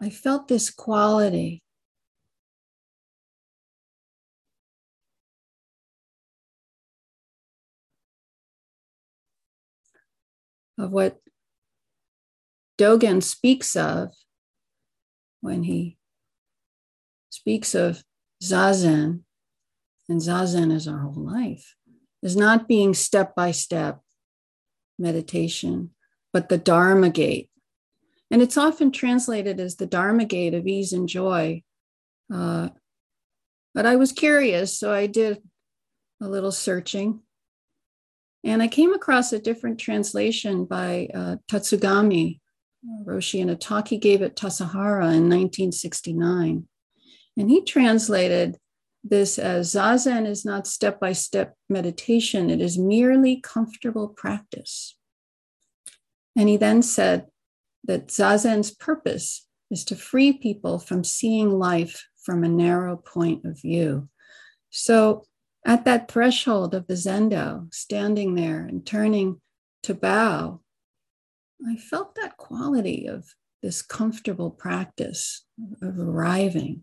I 0.00 0.10
felt 0.10 0.48
this 0.48 0.70
quality. 0.70 1.62
Of 10.78 10.92
what 10.92 11.18
Dogen 12.78 13.20
speaks 13.20 13.74
of 13.74 14.14
when 15.40 15.64
he 15.64 15.98
speaks 17.30 17.74
of 17.74 18.04
Zazen, 18.40 19.22
and 20.08 20.20
Zazen 20.20 20.70
is 20.70 20.86
our 20.86 20.98
whole 20.98 21.26
life, 21.26 21.74
is 22.22 22.36
not 22.36 22.68
being 22.68 22.94
step 22.94 23.34
by 23.34 23.50
step 23.50 24.00
meditation, 24.98 25.90
but 26.32 26.48
the 26.48 26.58
Dharma 26.58 27.10
gate. 27.10 27.50
And 28.30 28.42
it's 28.42 28.56
often 28.56 28.90
translated 28.90 29.60
as 29.60 29.76
the 29.76 29.86
Dharma 29.86 30.24
gate 30.24 30.54
of 30.54 30.66
ease 30.66 30.92
and 30.92 31.08
joy. 31.08 31.62
Uh, 32.32 32.68
but 33.74 33.86
I 33.86 33.96
was 33.96 34.12
curious, 34.12 34.78
so 34.78 34.92
I 34.92 35.06
did 35.06 35.38
a 36.20 36.28
little 36.28 36.52
searching. 36.52 37.20
And 38.44 38.62
I 38.62 38.68
came 38.68 38.92
across 38.92 39.32
a 39.32 39.38
different 39.38 39.78
translation 39.78 40.64
by 40.64 41.08
uh, 41.14 41.36
Tatsugami 41.50 42.40
Roshi 43.04 43.40
in 43.40 43.50
a 43.50 43.56
talk 43.56 43.88
he 43.88 43.98
gave 43.98 44.22
at 44.22 44.36
Tassajara 44.36 45.14
in 45.14 45.28
1969. 45.28 46.68
And 47.36 47.50
he 47.50 47.64
translated 47.64 48.56
this 49.04 49.38
as 49.38 49.74
Zazen 49.74 50.26
is 50.26 50.44
not 50.44 50.66
step 50.66 51.00
by 51.00 51.12
step 51.12 51.54
meditation, 51.68 52.50
it 52.50 52.60
is 52.60 52.78
merely 52.78 53.40
comfortable 53.40 54.08
practice. 54.08 54.96
And 56.36 56.48
he 56.48 56.56
then 56.56 56.82
said 56.82 57.26
that 57.84 58.08
Zazen's 58.08 58.70
purpose 58.70 59.46
is 59.70 59.84
to 59.86 59.96
free 59.96 60.32
people 60.32 60.78
from 60.78 61.04
seeing 61.04 61.50
life 61.50 62.06
from 62.22 62.44
a 62.44 62.48
narrow 62.48 62.96
point 62.96 63.44
of 63.44 63.60
view. 63.60 64.08
So 64.70 65.24
at 65.66 65.84
that 65.84 66.10
threshold 66.10 66.74
of 66.74 66.86
the 66.86 66.94
Zendo, 66.94 67.72
standing 67.72 68.34
there 68.34 68.64
and 68.64 68.86
turning 68.86 69.40
to 69.82 69.94
bow, 69.94 70.60
I 71.66 71.76
felt 71.76 72.14
that 72.16 72.36
quality 72.36 73.06
of 73.06 73.34
this 73.62 73.82
comfortable 73.82 74.50
practice 74.50 75.44
of 75.82 75.98
arriving. 75.98 76.82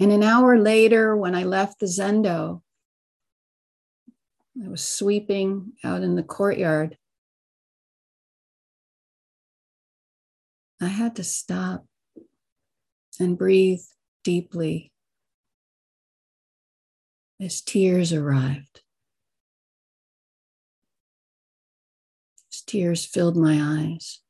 And 0.00 0.10
an 0.12 0.22
hour 0.22 0.58
later, 0.58 1.14
when 1.14 1.34
I 1.34 1.44
left 1.44 1.78
the 1.78 1.86
Zendo, 1.86 2.62
I 4.64 4.68
was 4.68 4.82
sweeping 4.82 5.74
out 5.84 6.02
in 6.02 6.16
the 6.16 6.22
courtyard. 6.22 6.96
I 10.80 10.86
had 10.86 11.16
to 11.16 11.22
stop 11.22 11.84
and 13.18 13.36
breathe 13.36 13.82
deeply 14.24 14.90
as 17.38 17.60
tears 17.60 18.10
arrived. 18.10 18.80
As 22.50 22.62
tears 22.62 23.04
filled 23.04 23.36
my 23.36 23.58
eyes. 23.60 24.20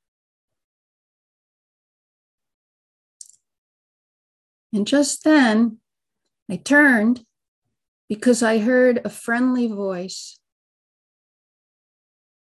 And 4.72 4.86
just 4.86 5.24
then, 5.24 5.78
I 6.50 6.56
turned 6.56 7.24
because 8.08 8.42
I 8.42 8.58
heard 8.58 9.00
a 9.04 9.10
friendly 9.10 9.68
voice 9.68 10.38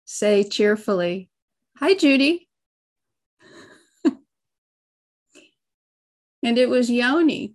say 0.04 0.44
cheerfully, 0.44 1.30
Hi, 1.78 1.94
Judy. 1.94 2.48
and 6.42 6.58
it 6.58 6.68
was 6.68 6.90
Yoni 6.90 7.54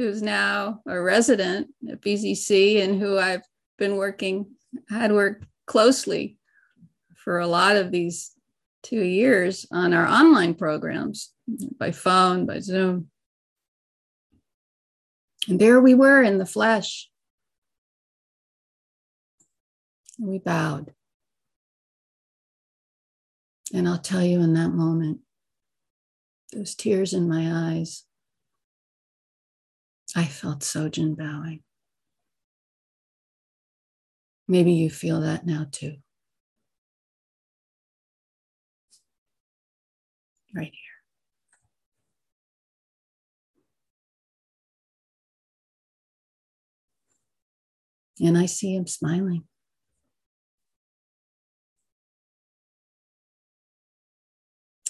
who's 0.00 0.22
now 0.22 0.80
a 0.86 0.98
resident 0.98 1.68
at 1.86 2.00
BZC 2.00 2.82
and 2.82 2.98
who 2.98 3.18
I've 3.18 3.42
been 3.78 3.96
working, 3.96 4.46
had 4.88 5.12
worked 5.12 5.44
closely 5.66 6.38
for 7.16 7.38
a 7.38 7.46
lot 7.46 7.76
of 7.76 7.90
these 7.90 8.32
two 8.82 9.02
years 9.02 9.66
on 9.70 9.92
our 9.92 10.06
online 10.06 10.54
programs 10.54 11.34
by 11.78 11.90
phone, 11.90 12.46
by 12.46 12.60
Zoom. 12.60 13.10
And 15.48 15.58
there 15.58 15.80
we 15.80 15.94
were 15.94 16.22
in 16.22 16.38
the 16.38 16.46
flesh. 16.46 17.08
And 20.18 20.28
we 20.28 20.38
bowed. 20.38 20.92
And 23.72 23.88
I'll 23.88 23.98
tell 23.98 24.22
you 24.22 24.40
in 24.40 24.54
that 24.54 24.70
moment, 24.70 25.20
those 26.52 26.74
tears 26.74 27.12
in 27.12 27.28
my 27.28 27.72
eyes 27.72 28.04
I 30.16 30.24
felt 30.24 30.60
Sojin 30.60 31.16
bowing. 31.16 31.62
Maybe 34.48 34.72
you 34.72 34.90
feel 34.90 35.20
that 35.20 35.46
now 35.46 35.66
too. 35.70 35.96
Right 40.52 40.72
here. 40.72 40.89
And 48.20 48.36
I 48.36 48.46
see 48.46 48.74
him 48.74 48.86
smiling. 48.86 49.44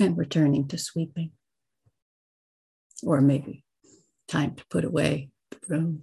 And 0.01 0.17
returning 0.17 0.67
to 0.69 0.79
sweeping. 0.79 1.31
Or 3.03 3.21
maybe 3.21 3.65
time 4.29 4.55
to 4.55 4.65
put 4.71 4.85
away 4.85 5.31
the 5.51 5.59
broom. 5.67 6.03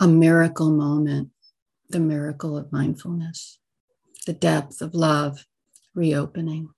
A 0.00 0.06
miracle 0.06 0.70
moment, 0.70 1.30
the 1.88 1.98
miracle 1.98 2.56
of 2.56 2.72
mindfulness, 2.72 3.58
the 4.26 4.32
depth 4.32 4.80
of 4.80 4.94
love 4.94 5.44
reopening. 5.94 6.70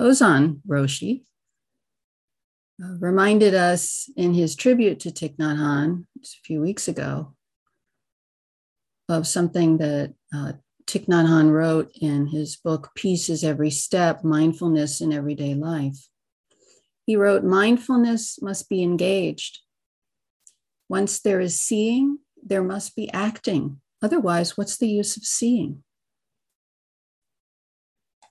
Hozan 0.00 0.62
Roshi 0.66 1.24
uh, 2.82 2.96
reminded 3.00 3.54
us 3.54 4.08
in 4.16 4.32
his 4.32 4.56
tribute 4.56 4.98
to 5.00 5.10
Thich 5.10 5.36
Nhat 5.36 5.58
Hanh 5.58 6.06
a 6.16 6.26
few 6.42 6.62
weeks 6.62 6.88
ago 6.88 7.34
of 9.10 9.26
something 9.26 9.76
that 9.76 10.14
uh, 10.34 10.52
Thich 10.86 11.06
Nhat 11.06 11.26
Hanh 11.26 11.52
wrote 11.52 11.90
in 12.00 12.28
his 12.28 12.56
book, 12.56 12.92
Peace 12.94 13.28
is 13.28 13.44
Every 13.44 13.70
Step 13.70 14.24
Mindfulness 14.24 15.02
in 15.02 15.12
Everyday 15.12 15.54
Life. 15.54 16.08
He 17.04 17.14
wrote, 17.14 17.44
Mindfulness 17.44 18.40
must 18.40 18.70
be 18.70 18.82
engaged. 18.82 19.58
Once 20.88 21.20
there 21.20 21.40
is 21.40 21.60
seeing, 21.60 22.20
there 22.42 22.64
must 22.64 22.96
be 22.96 23.12
acting. 23.12 23.82
Otherwise, 24.00 24.56
what's 24.56 24.78
the 24.78 24.88
use 24.88 25.18
of 25.18 25.24
seeing? 25.24 25.84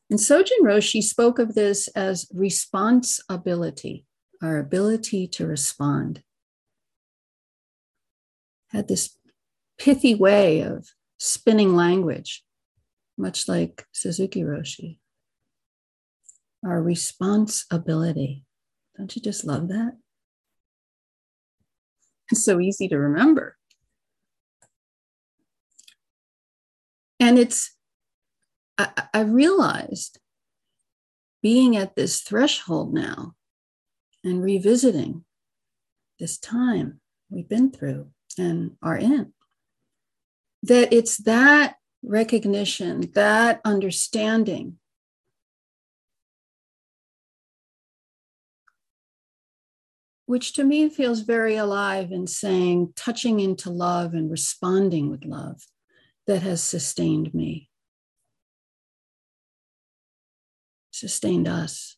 And 0.09 0.19
Sojin 0.19 0.61
Roshi 0.63 1.03
spoke 1.03 1.37
of 1.37 1.53
this 1.53 1.87
as 1.89 2.27
responsibility 2.33 4.05
our 4.41 4.57
ability 4.57 5.27
to 5.27 5.45
respond. 5.45 6.23
Had 8.69 8.87
this 8.87 9.17
pithy 9.77 10.15
way 10.15 10.61
of 10.61 10.87
spinning 11.17 11.75
language, 11.75 12.43
much 13.17 13.47
like 13.47 13.85
Suzuki 13.91 14.41
Roshi. 14.41 14.99
Our 16.65 16.81
responsibility, 16.81 18.43
Don't 18.97 19.15
you 19.15 19.21
just 19.21 19.45
love 19.45 19.69
that? 19.69 19.93
It's 22.31 22.43
so 22.43 22.59
easy 22.59 22.87
to 22.89 22.97
remember. 22.97 23.55
And 27.19 27.39
it's, 27.39 27.75
I, 28.79 29.21
realized 29.21 30.19
being 31.41 31.75
at 31.75 31.95
this 31.95 32.21
threshold 32.21 32.93
now 32.93 33.33
and 34.23 34.41
revisiting 34.41 35.25
this 36.19 36.37
time 36.37 37.01
we've 37.29 37.49
been 37.49 37.71
through 37.71 38.11
and 38.37 38.71
are 38.81 38.97
in, 38.97 39.33
that 40.63 40.93
it's 40.93 41.17
that 41.17 41.75
recognition, 42.03 43.11
that 43.13 43.59
understanding 43.65 44.77
which 50.25 50.53
to 50.53 50.63
me 50.63 50.87
feels 50.89 51.21
very 51.21 51.55
alive 51.55 52.11
in 52.11 52.27
saying, 52.27 52.93
touching 52.95 53.39
into 53.39 53.69
love 53.71 54.13
and 54.13 54.29
responding 54.29 55.09
with 55.09 55.25
love 55.25 55.59
that 56.27 56.43
has 56.43 56.63
sustained 56.63 57.33
me, 57.33 57.68
sustained 60.99 61.47
us. 61.47 61.97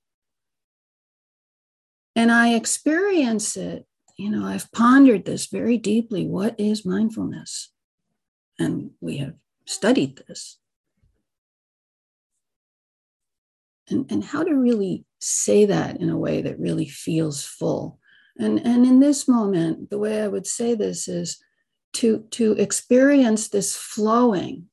And 2.15 2.31
I 2.31 2.53
experience 2.53 3.55
it, 3.55 3.85
you 4.17 4.29
know, 4.29 4.45
I've 4.45 4.71
pondered 4.71 5.25
this 5.25 5.47
very 5.47 5.77
deeply. 5.77 6.25
What 6.25 6.59
is 6.59 6.85
mindfulness? 6.85 7.71
And 8.59 8.91
we 8.99 9.17
have 9.17 9.35
studied 9.65 10.21
this. 10.27 10.59
And, 13.89 14.09
and 14.11 14.23
how 14.23 14.43
to 14.43 14.53
really 14.53 15.05
say 15.19 15.65
that 15.65 15.97
in 15.97 16.09
a 16.09 16.17
way 16.17 16.41
that 16.41 16.59
really 16.59 16.87
feels 16.87 17.43
full. 17.43 17.99
And, 18.37 18.59
and 18.65 18.85
in 18.85 18.99
this 18.99 19.27
moment, 19.27 19.89
the 19.89 19.97
way 19.97 20.21
I 20.21 20.27
would 20.27 20.47
say 20.47 20.75
this 20.75 21.07
is 21.07 21.41
to, 21.93 22.25
to 22.31 22.53
experience 22.53 23.49
this 23.49 23.75
flowing 23.75 24.67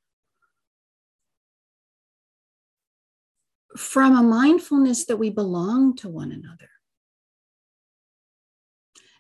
from 3.77 4.17
a 4.17 4.23
mindfulness 4.23 5.05
that 5.07 5.19
we 5.19 5.31
belong 5.31 5.95
to 5.97 6.09
one 6.09 6.33
another. 6.33 6.71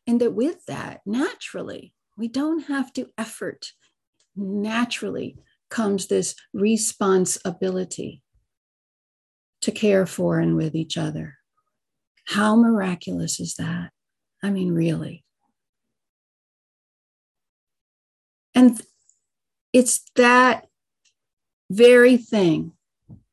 And 0.06 0.20
that 0.20 0.32
with 0.32 0.64
that, 0.66 1.00
naturally, 1.04 1.92
we 2.16 2.28
don't 2.28 2.64
have 2.64 2.92
to 2.94 3.10
effort. 3.18 3.72
Naturally 4.34 5.36
comes 5.68 6.06
this 6.06 6.34
responsibility 6.54 8.22
to 9.60 9.70
care 9.70 10.06
for 10.06 10.38
and 10.38 10.56
with 10.56 10.74
each 10.74 10.96
other. 10.96 11.34
How 12.26 12.56
miraculous 12.56 13.40
is 13.40 13.54
that? 13.56 13.90
I 14.42 14.50
mean, 14.50 14.72
really. 14.72 15.24
And 18.54 18.80
it's 19.72 20.10
that 20.16 20.66
very 21.70 22.16
thing 22.16 22.72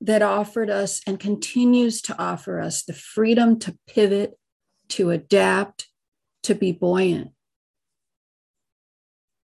that 0.05 0.21
offered 0.21 0.69
us 0.69 1.01
and 1.07 1.19
continues 1.19 2.01
to 2.03 2.15
offer 2.21 2.59
us 2.59 2.83
the 2.83 2.93
freedom 2.93 3.57
to 3.59 3.75
pivot, 3.87 4.37
to 4.89 5.09
adapt, 5.09 5.87
to 6.43 6.53
be 6.53 6.71
buoyant 6.71 7.31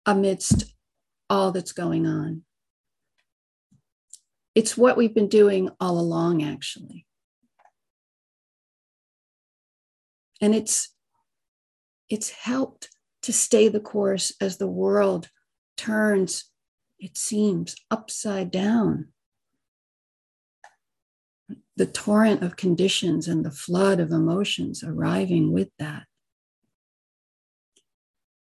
amidst 0.06 0.74
all 1.30 1.52
that's 1.52 1.74
going 1.74 2.08
on. 2.08 2.42
It's 4.56 4.76
what 4.76 4.98
we've 4.98 5.14
been 5.14 5.28
doing 5.28 5.70
all 5.80 6.00
along, 6.00 6.42
actually. 6.42 7.06
And 10.42 10.56
it's 10.56 10.94
it's 12.10 12.30
helped 12.30 12.90
to 13.24 13.34
stay 13.34 13.68
the 13.68 13.80
course 13.80 14.32
as 14.42 14.58
the 14.58 14.68
world 14.68 15.30
turns, 15.76 16.46
it 17.00 17.18
seems, 17.18 17.76
upside 17.92 18.50
down. 18.50 19.10
The 21.78 21.86
torrent 21.86 22.44
of 22.44 22.56
conditions 22.58 23.28
and 23.28 23.46
the 23.46 23.52
flood 23.52 24.00
of 24.00 24.12
emotions 24.12 24.84
arriving 24.84 25.54
with 25.54 25.70
that. 25.80 26.04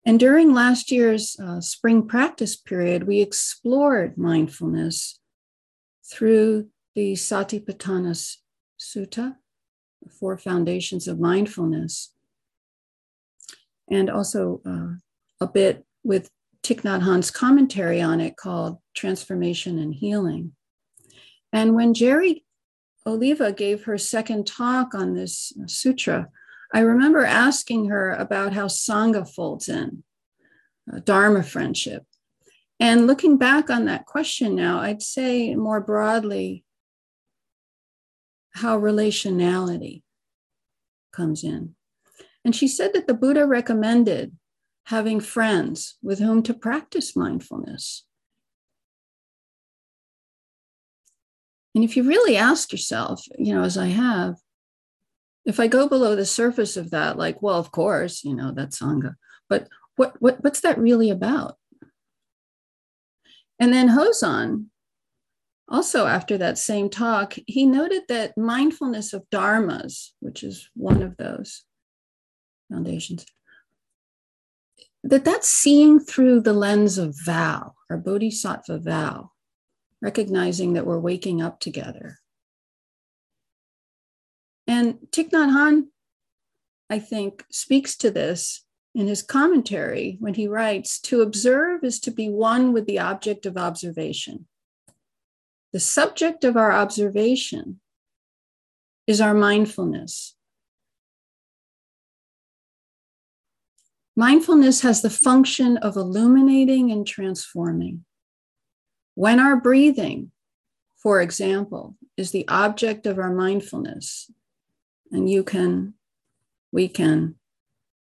And 0.05 0.19
during 0.19 0.53
last 0.53 0.89
year's 0.89 1.37
uh, 1.39 1.61
spring 1.61 2.07
practice 2.07 2.55
period, 2.55 3.03
we 3.03 3.21
explored 3.21 4.17
mindfulness 4.17 5.19
through 6.11 6.69
the 6.95 7.13
Satipatthana 7.13 8.37
Sutta, 8.79 9.35
the 10.01 10.09
Four 10.09 10.37
Foundations 10.37 11.07
of 11.07 11.19
Mindfulness, 11.19 12.13
and 13.91 14.09
also 14.09 14.61
uh, 14.65 14.95
a 15.41 15.47
bit 15.47 15.85
with 16.03 16.29
Thich 16.63 16.81
Nhat 16.81 17.03
Hanh's 17.03 17.31
commentary 17.31 18.01
on 18.01 18.19
it 18.19 18.37
called 18.37 18.79
Transformation 18.95 19.77
and 19.77 19.93
Healing. 19.93 20.53
And 21.51 21.75
when 21.75 21.93
Jerry 21.93 22.45
Oliva 23.05 23.51
gave 23.51 23.83
her 23.85 23.97
second 23.97 24.45
talk 24.45 24.93
on 24.93 25.13
this 25.13 25.53
sutra, 25.67 26.29
I 26.73 26.81
remember 26.81 27.25
asking 27.25 27.89
her 27.89 28.11
about 28.11 28.53
how 28.53 28.67
Sangha 28.67 29.27
folds 29.27 29.69
in, 29.69 30.03
uh, 30.91 30.99
Dharma 30.99 31.43
friendship. 31.43 32.05
And 32.79 33.07
looking 33.07 33.37
back 33.37 33.69
on 33.69 33.85
that 33.85 34.05
question 34.05 34.55
now, 34.55 34.79
I'd 34.79 35.01
say 35.01 35.55
more 35.55 35.81
broadly 35.81 36.63
how 38.51 38.79
relationality 38.79 40.03
comes 41.11 41.43
in. 41.43 41.75
And 42.45 42.55
she 42.55 42.67
said 42.67 42.93
that 42.93 43.07
the 43.07 43.13
Buddha 43.13 43.45
recommended 43.45 44.37
having 44.85 45.19
friends 45.19 45.97
with 46.01 46.19
whom 46.19 46.41
to 46.43 46.53
practice 46.53 47.15
mindfulness. 47.15 48.05
And 51.75 51.83
if 51.83 51.95
you 51.95 52.03
really 52.03 52.35
ask 52.35 52.71
yourself, 52.71 53.23
you 53.37 53.53
know, 53.53 53.63
as 53.63 53.77
I 53.77 53.87
have, 53.87 54.35
if 55.45 55.59
I 55.59 55.67
go 55.67 55.87
below 55.87 56.15
the 56.15 56.25
surface 56.25 56.77
of 56.77 56.91
that, 56.91 57.17
like, 57.17 57.41
well, 57.41 57.57
of 57.57 57.71
course, 57.71 58.23
you 58.23 58.35
know, 58.35 58.51
that's 58.51 58.79
Sangha, 58.79 59.15
but 59.47 59.67
what, 59.95 60.15
what 60.19 60.43
what's 60.43 60.61
that 60.61 60.77
really 60.77 61.09
about? 61.09 61.57
And 63.59 63.73
then 63.73 63.89
Hozan, 63.89 64.65
also 65.67 66.07
after 66.07 66.37
that 66.37 66.57
same 66.57 66.89
talk, 66.89 67.35
he 67.45 67.65
noted 67.65 68.03
that 68.07 68.37
mindfulness 68.37 69.13
of 69.13 69.29
dharmas, 69.29 70.09
which 70.19 70.43
is 70.43 70.69
one 70.75 71.01
of 71.01 71.17
those 71.17 71.63
foundations, 72.71 73.25
that 75.03 75.25
that's 75.25 75.49
seeing 75.49 75.99
through 75.99 76.41
the 76.41 76.53
lens 76.53 76.97
of 76.97 77.15
vow 77.23 77.73
or 77.89 77.97
bodhisattva 77.97 78.79
vow, 78.79 79.31
recognizing 80.01 80.73
that 80.73 80.85
we're 80.85 80.99
waking 80.99 81.41
up 81.41 81.59
together. 81.59 82.19
And 84.67 84.99
Thich 85.11 85.31
Nhat 85.31 85.51
Hanh, 85.51 85.87
I 86.89 86.99
think, 86.99 87.43
speaks 87.51 87.95
to 87.97 88.11
this 88.11 88.65
in 88.95 89.07
his 89.07 89.21
commentary 89.21 90.17
when 90.19 90.35
he 90.35 90.47
writes 90.47 90.99
To 91.01 91.21
observe 91.21 91.83
is 91.83 91.99
to 92.01 92.11
be 92.11 92.29
one 92.29 92.73
with 92.73 92.85
the 92.85 92.99
object 92.99 93.45
of 93.45 93.57
observation. 93.57 94.47
The 95.73 95.79
subject 95.79 96.43
of 96.43 96.57
our 96.57 96.71
observation 96.71 97.79
is 99.05 99.21
our 99.21 99.33
mindfulness, 99.33 100.35
Mindfulness 104.19 104.81
has 104.81 105.01
the 105.01 105.09
function 105.09 105.77
of 105.77 105.95
illuminating 105.95 106.91
and 106.91 107.07
transforming. 107.07 108.03
When 109.15 109.39
our 109.39 109.55
breathing, 109.55 110.31
for 110.97 111.21
example, 111.21 111.95
is 112.17 112.31
the 112.31 112.47
object 112.47 113.05
of 113.05 113.19
our 113.19 113.33
mindfulness, 113.33 114.31
and 115.11 115.29
you 115.29 115.43
can, 115.43 115.93
we 116.71 116.87
can 116.87 117.35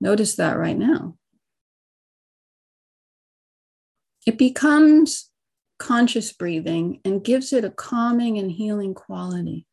notice 0.01 0.37
that 0.37 0.59
right 0.59 0.79
now, 0.79 1.16
it 4.27 4.37
becomes 4.37 5.31
conscious 5.79 6.33
breathing 6.33 7.01
and 7.05 7.25
gives 7.25 7.53
it 7.53 7.64
a 7.64 7.71
calming 7.71 8.38
and 8.38 8.53
healing 8.53 8.94
quality. 8.94 9.66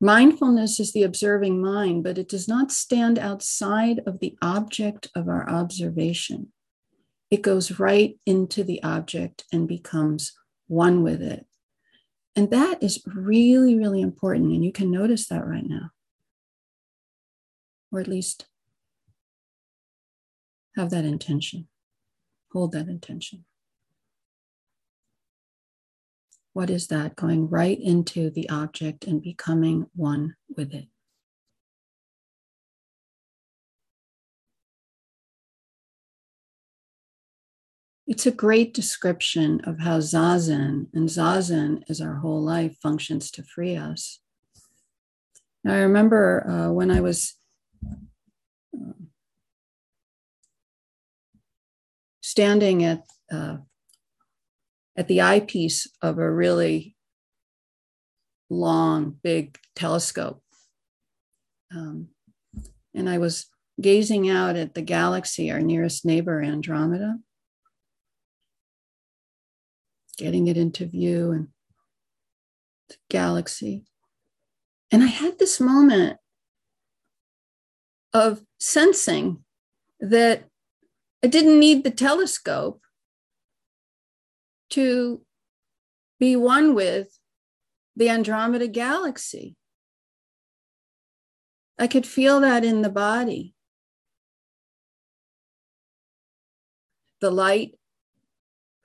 Mindfulness 0.00 0.78
is 0.78 0.92
the 0.92 1.04
observing 1.04 1.62
mind, 1.62 2.04
but 2.04 2.18
it 2.18 2.28
does 2.28 2.46
not 2.46 2.70
stand 2.70 3.18
outside 3.18 4.02
of 4.06 4.18
the 4.18 4.36
object 4.42 5.08
of 5.14 5.28
our 5.28 5.48
observation. 5.48 6.52
It 7.30 7.42
goes 7.42 7.78
right 7.78 8.18
into 8.24 8.62
the 8.62 8.82
object 8.82 9.44
and 9.52 9.66
becomes 9.66 10.32
one 10.68 11.02
with 11.02 11.20
it. 11.22 11.46
And 12.36 12.50
that 12.50 12.82
is 12.82 13.02
really, 13.06 13.76
really 13.76 14.00
important. 14.00 14.52
And 14.52 14.64
you 14.64 14.72
can 14.72 14.90
notice 14.90 15.26
that 15.28 15.46
right 15.46 15.66
now, 15.66 15.90
or 17.90 18.00
at 18.00 18.08
least 18.08 18.46
have 20.76 20.90
that 20.90 21.04
intention, 21.04 21.66
hold 22.52 22.72
that 22.72 22.88
intention. 22.88 23.44
What 26.52 26.70
is 26.70 26.86
that? 26.88 27.16
Going 27.16 27.48
right 27.48 27.78
into 27.80 28.30
the 28.30 28.48
object 28.48 29.04
and 29.04 29.22
becoming 29.22 29.86
one 29.94 30.36
with 30.54 30.72
it. 30.72 30.88
It's 38.06 38.26
a 38.26 38.30
great 38.30 38.72
description 38.72 39.60
of 39.64 39.80
how 39.80 39.98
Zazen, 39.98 40.86
and 40.94 41.08
Zazen 41.08 41.82
is 41.88 42.00
our 42.00 42.14
whole 42.14 42.40
life, 42.40 42.76
functions 42.80 43.30
to 43.32 43.42
free 43.42 43.76
us. 43.76 44.20
Now, 45.64 45.74
I 45.74 45.78
remember 45.78 46.48
uh, 46.48 46.72
when 46.72 46.92
I 46.92 47.00
was 47.00 47.34
uh, 48.74 48.92
standing 52.20 52.84
at 52.84 53.02
uh, 53.32 53.56
at 54.96 55.08
the 55.08 55.20
eyepiece 55.20 55.88
of 56.00 56.18
a 56.18 56.30
really 56.30 56.96
long, 58.48 59.18
big 59.22 59.58
telescope. 59.74 60.42
Um, 61.74 62.08
and 62.94 63.08
I 63.08 63.18
was 63.18 63.46
gazing 63.80 64.30
out 64.30 64.56
at 64.56 64.74
the 64.74 64.82
galaxy, 64.82 65.50
our 65.50 65.60
nearest 65.60 66.04
neighbor, 66.04 66.40
Andromeda, 66.40 67.18
getting 70.16 70.46
it 70.46 70.56
into 70.56 70.86
view 70.86 71.30
and 71.30 71.48
the 72.88 72.96
galaxy. 73.10 73.84
And 74.90 75.02
I 75.02 75.06
had 75.06 75.38
this 75.38 75.60
moment 75.60 76.18
of 78.12 78.42
sensing 78.58 79.44
that 80.00 80.44
I 81.22 81.26
didn't 81.26 81.58
need 81.58 81.84
the 81.84 81.90
telescope 81.90 82.80
to 84.70 85.22
be 86.18 86.36
one 86.36 86.74
with 86.74 87.18
the 87.94 88.08
Andromeda 88.08 88.68
galaxy. 88.68 89.56
I 91.78 91.86
could 91.86 92.06
feel 92.06 92.40
that 92.40 92.64
in 92.64 92.82
the 92.82 92.90
body. 92.90 93.54
The 97.20 97.30
light 97.30 97.78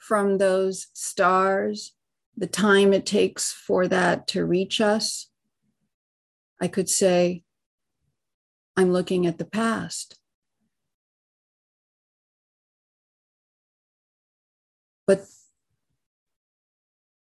from 0.02 0.40
those 0.40 0.88
stars, 0.94 1.94
the 2.36 2.48
time 2.48 2.92
it 2.92 3.06
takes 3.06 3.54
for 3.54 3.88
that 3.88 4.26
to 4.26 4.44
reach 4.44 4.82
us. 4.82 5.30
I 6.60 6.68
could 6.68 6.90
say, 6.90 7.44
I'm 8.76 8.92
looking 8.92 9.28
at 9.28 9.38
the 9.38 9.46
past. 9.46 10.18
But 15.06 15.22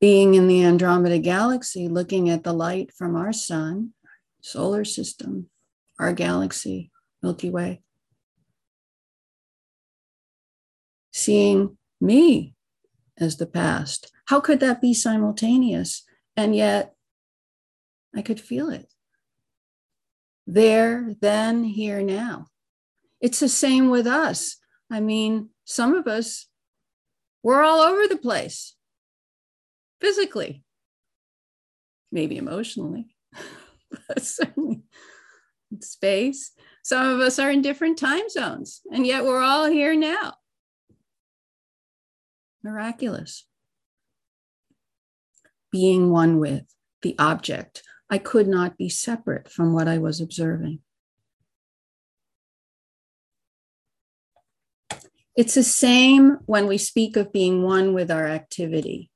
being 0.01 0.35
in 0.35 0.49
the 0.49 0.65
Andromeda 0.65 1.19
galaxy, 1.19 1.87
looking 1.87 2.31
at 2.31 2.45
the 2.45 2.55
light 2.55 2.93
from 2.97 3.15
our 3.15 3.35
sun, 3.35 3.93
solar 4.41 4.87
system, 4.87 5.51
our 5.99 6.15
galaxy, 6.15 6.91
Milky 7.23 7.51
Way, 7.51 7.83
seeing 11.13 11.77
me 12.01 12.55
as 13.21 13.37
the 13.37 13.47
past. 13.47 14.11
How 14.27 14.41
could 14.41 14.61
that 14.61 14.81
be 14.81 14.95
simultaneous? 14.95 16.05
And 16.37 16.55
yet 16.55 16.95
I 18.15 18.23
could 18.23 18.41
feel 18.41 18.71
it. 18.71 18.89
There, 20.47 21.15
then, 21.21 21.65
here, 21.65 22.03
now. 22.03 22.47
It's 23.21 23.41
the 23.41 23.49
same 23.49 23.91
with 23.91 24.07
us. 24.07 24.57
I 24.91 25.01
mean, 25.01 25.51
some 25.65 25.95
of 25.95 26.07
us, 26.07 26.47
we're 27.43 27.63
all 27.63 27.81
over 27.81 28.09
the 28.09 28.17
place 28.17 28.75
physically, 30.01 30.65
maybe 32.11 32.37
emotionally, 32.37 33.15
but 34.09 34.23
certainly 34.23 34.83
space. 35.81 36.53
Some 36.83 37.07
of 37.07 37.21
us 37.21 37.39
are 37.39 37.51
in 37.51 37.63
different 37.63 37.99
time 37.99 38.29
zones, 38.29 38.81
and 38.93 39.07
yet 39.07 39.25
we're 39.25 39.43
all 39.43 39.67
here 39.67 39.95
now. 39.95 40.35
Miraculous. 42.63 43.47
Being 45.71 46.11
one 46.11 46.39
with 46.39 46.65
the 47.03 47.15
object. 47.19 47.83
I 48.11 48.19
could 48.19 48.49
not 48.49 48.77
be 48.77 48.89
separate 48.89 49.51
from 49.51 49.73
what 49.73 49.89
I 49.89 49.99
was 49.99 50.21
observing. 50.21 50.81
It's 55.37 55.55
the 55.55 55.63
same 55.63 56.39
when 56.47 56.67
we 56.67 56.77
speak 56.77 57.17
of 57.17 57.33
being 57.33 57.63
one 57.63 57.95
with 57.95 58.11
our 58.11 58.27
activity 58.27 59.11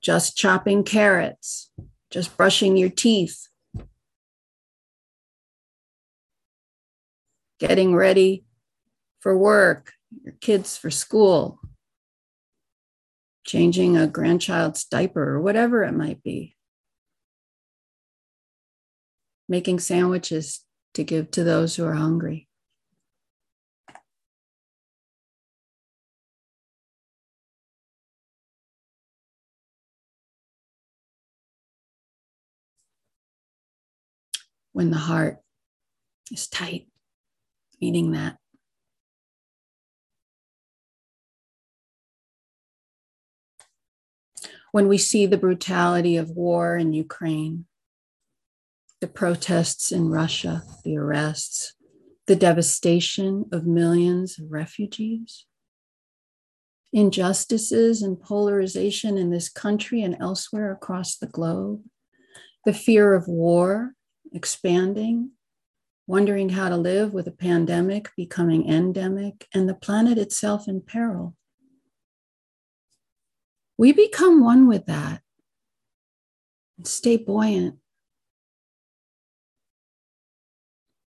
just 0.00 0.36
chopping 0.36 0.84
carrots, 0.84 1.70
just 2.10 2.36
brushing 2.36 2.76
your 2.76 2.88
teeth, 2.88 3.48
getting 7.58 7.94
ready 7.94 8.44
for 9.20 9.36
work, 9.36 9.92
your 10.22 10.34
kids 10.40 10.76
for 10.76 10.90
school, 10.90 11.58
changing 13.48 13.96
a 13.96 14.06
grandchild's 14.06 14.84
diaper 14.84 15.36
or 15.36 15.40
whatever 15.40 15.82
it 15.82 15.92
might 15.92 16.22
be, 16.22 16.54
making 19.48 19.80
sandwiches 19.80 20.66
to 20.92 21.02
give 21.02 21.30
to 21.30 21.42
those 21.42 21.74
who 21.74 21.84
are 21.86 21.94
hungry. 21.94 22.44
when 34.72 34.90
the 34.90 34.96
heart 34.96 35.38
is 36.30 36.46
tight, 36.46 36.86
meaning 37.80 38.12
that. 38.12 38.38
When 44.72 44.88
we 44.88 44.98
see 44.98 45.26
the 45.26 45.38
brutality 45.38 46.16
of 46.16 46.30
war 46.30 46.76
in 46.76 46.92
Ukraine, 46.92 47.66
the 49.00 49.06
protests 49.06 49.92
in 49.92 50.08
Russia, 50.08 50.62
the 50.84 50.96
arrests, 50.96 51.74
the 52.26 52.36
devastation 52.36 53.46
of 53.52 53.66
millions 53.66 54.38
of 54.38 54.50
refugees, 54.50 55.46
injustices 56.92 58.02
and 58.02 58.20
polarization 58.20 59.16
in 59.16 59.30
this 59.30 59.48
country 59.48 60.02
and 60.02 60.16
elsewhere 60.20 60.72
across 60.72 61.16
the 61.16 61.26
globe, 61.26 61.82
the 62.64 62.72
fear 62.74 63.14
of 63.14 63.28
war 63.28 63.94
expanding, 64.32 65.30
wondering 66.06 66.50
how 66.50 66.68
to 66.68 66.76
live 66.76 67.12
with 67.12 67.26
a 67.26 67.32
pandemic 67.32 68.10
becoming 68.16 68.68
endemic 68.68 69.46
and 69.54 69.68
the 69.68 69.74
planet 69.74 70.18
itself 70.18 70.68
in 70.68 70.80
peril. 70.80 71.34
We 73.78 73.92
become 73.92 74.42
one 74.42 74.66
with 74.66 74.86
that 74.86 75.22
and 76.76 76.86
stay 76.86 77.16
buoyant 77.16 77.76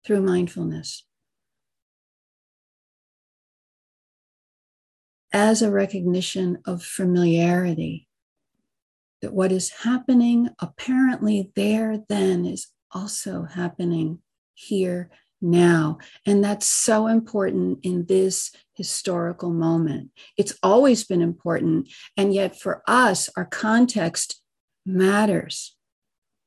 through 0.04 0.20
mindfulness. 0.20 1.04
As 5.32 5.62
a 5.62 5.70
recognition 5.70 6.58
of 6.66 6.82
familiarity, 6.82 8.08
that 9.22 9.32
what 9.32 9.52
is 9.52 9.70
happening 9.70 10.48
apparently 10.58 11.52
there 11.54 11.98
then 12.08 12.44
is 12.44 12.68
also 12.92 13.44
happening 13.44 14.18
here 14.54 15.10
now. 15.40 15.98
And 16.26 16.42
that's 16.44 16.66
so 16.66 17.06
important 17.06 17.80
in 17.82 18.06
this 18.06 18.52
historical 18.74 19.50
moment. 19.50 20.10
It's 20.36 20.56
always 20.62 21.04
been 21.04 21.22
important. 21.22 21.88
And 22.16 22.34
yet, 22.34 22.60
for 22.60 22.82
us, 22.86 23.28
our 23.36 23.44
context 23.44 24.40
matters. 24.84 25.76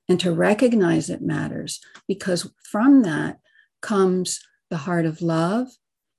And 0.10 0.20
to 0.20 0.34
recognize 0.34 1.10
it 1.10 1.22
matters 1.22 1.80
because 2.08 2.52
from 2.70 3.04
that 3.04 3.38
comes 3.82 4.42
the 4.70 4.78
heart 4.78 5.06
of 5.06 5.22
love 5.22 5.68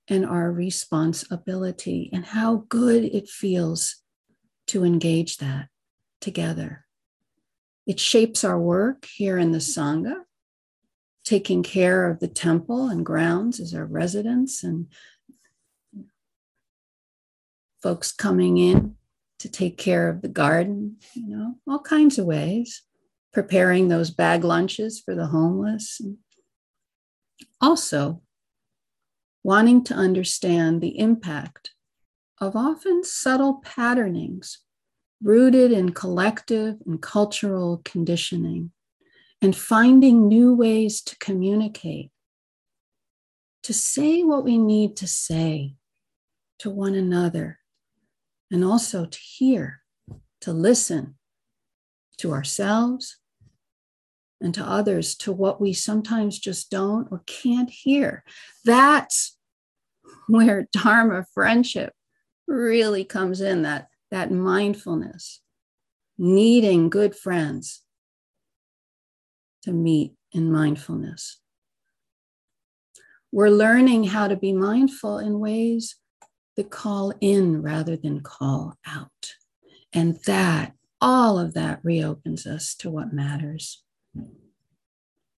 and 0.09 0.25
our 0.25 0.51
responsibility 0.51 2.11
and 2.13 2.25
how 2.25 2.65
good 2.69 3.05
it 3.05 3.29
feels 3.29 3.97
to 4.69 4.85
engage 4.85 5.39
that 5.39 5.69
together. 6.21 6.85
It 7.87 8.01
shapes 8.01 8.45
our 8.45 8.59
work 8.59 9.07
here 9.07 9.37
in 9.39 9.53
the 9.53 9.59
Sangha, 9.59 10.23
taking 11.25 11.63
care 11.63 12.11
of 12.11 12.21
the 12.21 12.29
temple 12.29 12.89
and 12.89 13.05
grounds 13.05 13.59
as 13.59 13.75
our 13.75 13.87
residents 13.87 14.63
and 14.63 14.87
folks 17.83 18.13
coming 18.13 18.59
in 18.59 18.97
to 19.39 19.51
take 19.51 19.77
care 19.77 20.09
of 20.09 20.23
the 20.23 20.29
garden, 20.29 20.97
you 21.15 21.27
know, 21.27 21.55
all 21.69 21.81
kinds 21.81 22.19
of 22.19 22.27
ways, 22.27 22.83
preparing 23.33 23.89
those 23.89 24.11
bag 24.11 24.45
lunches 24.45 25.01
for 25.01 25.15
the 25.15 25.27
homeless. 25.27 26.01
Also, 27.61 28.23
wanting 29.43 29.85
to 29.85 29.95
understand 29.95 30.81
the 30.81 30.99
impact 30.99 31.73
of 32.41 32.57
often 32.57 33.05
subtle 33.05 33.61
patternings 33.65 34.61
rooted 35.23 35.73
in 35.73 35.93
collective 35.93 36.77
and 36.87 37.01
cultural 37.03 37.81
conditioning, 37.85 38.71
and 39.45 39.55
finding 39.55 40.27
new 40.27 40.55
ways 40.55 41.03
to 41.03 41.15
communicate, 41.19 42.11
to 43.63 43.75
say 43.75 44.23
what 44.23 44.43
we 44.43 44.57
need 44.57 44.97
to 44.97 45.07
say, 45.07 45.75
to 46.59 46.71
one 46.71 46.95
another 46.95 47.59
and 48.51 48.65
also 48.65 49.05
to 49.05 49.19
hear, 49.19 49.83
to 50.41 50.51
listen 50.51 51.17
to 52.17 52.33
ourselves 52.33 53.19
and 54.41 54.55
to 54.55 54.65
others, 54.65 55.15
to 55.15 55.31
what 55.31 55.61
we 55.61 55.75
sometimes 55.75 56.39
just 56.39 56.71
don't 56.71 57.07
or 57.11 57.23
can't 57.27 57.69
hear. 57.69 58.25
That's 58.65 59.37
where 60.27 60.69
Dharma 60.73 61.27
friendship 61.35 61.93
really 62.49 63.05
comes 63.05 63.43
in 63.43 63.61
that, 63.61 63.89
that 64.11 64.31
mindfulness, 64.31 65.43
needing 66.17 66.89
good 66.89 67.15
friends 67.15 67.84
to 69.65 69.73
meet 69.73 70.13
in 70.33 70.53
mindfulness. 70.53 71.41
We're 73.33 73.49
learning 73.49 74.05
how 74.05 74.29
to 74.29 74.37
be 74.37 74.53
mindful 74.53 75.19
in 75.19 75.41
ways 75.41 75.97
that 76.57 76.71
call 76.71 77.13
in 77.21 77.63
rather 77.63 77.97
than 77.97 78.21
call 78.21 78.79
out. 78.87 79.35
And 79.93 80.19
that, 80.27 80.75
all 81.01 81.39
of 81.39 81.55
that 81.55 81.81
reopens 81.83 82.47
us 82.47 82.75
to 82.77 82.91
what 82.91 83.13
matters. 83.13 83.83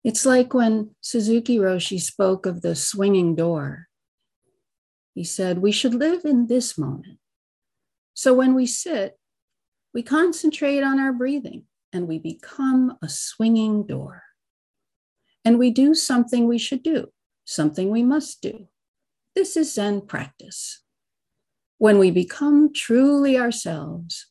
It's 0.05 0.27
like 0.27 0.55
when 0.55 0.95
Suzuki 1.01 1.59
Roshi 1.59 2.01
spoke 2.01 2.47
of 2.47 2.63
the 2.63 2.77
swinging 2.77 3.35
door. 3.35 3.87
He 5.15 5.25
said, 5.25 5.59
We 5.59 5.73
should 5.73 5.95
live 5.95 6.25
in 6.25 6.47
this 6.47 6.77
moment. 6.77 7.19
So 8.15 8.35
when 8.35 8.55
we 8.55 8.67
sit, 8.67 9.19
we 9.95 10.03
concentrate 10.03 10.83
on 10.83 11.01
our 11.01 11.13
breathing 11.13 11.65
and 11.93 12.09
we 12.09 12.19
become 12.19 12.97
a 13.03 13.09
swinging 13.09 13.87
door. 13.87 14.23
And 15.45 15.59
we 15.59 15.71
do 15.71 15.95
something 15.95 16.47
we 16.47 16.59
should 16.59 16.83
do 16.83 17.09
something 17.47 17.91
we 17.91 18.03
must 18.03 18.43
do. 18.43 18.67
This 19.35 19.57
is 19.57 19.73
Zen 19.73 20.03
practice. 20.03 20.83
When 21.79 21.99
we 21.99 22.11
become 22.11 22.73
truly 22.75 23.39
ourselves, 23.39 24.27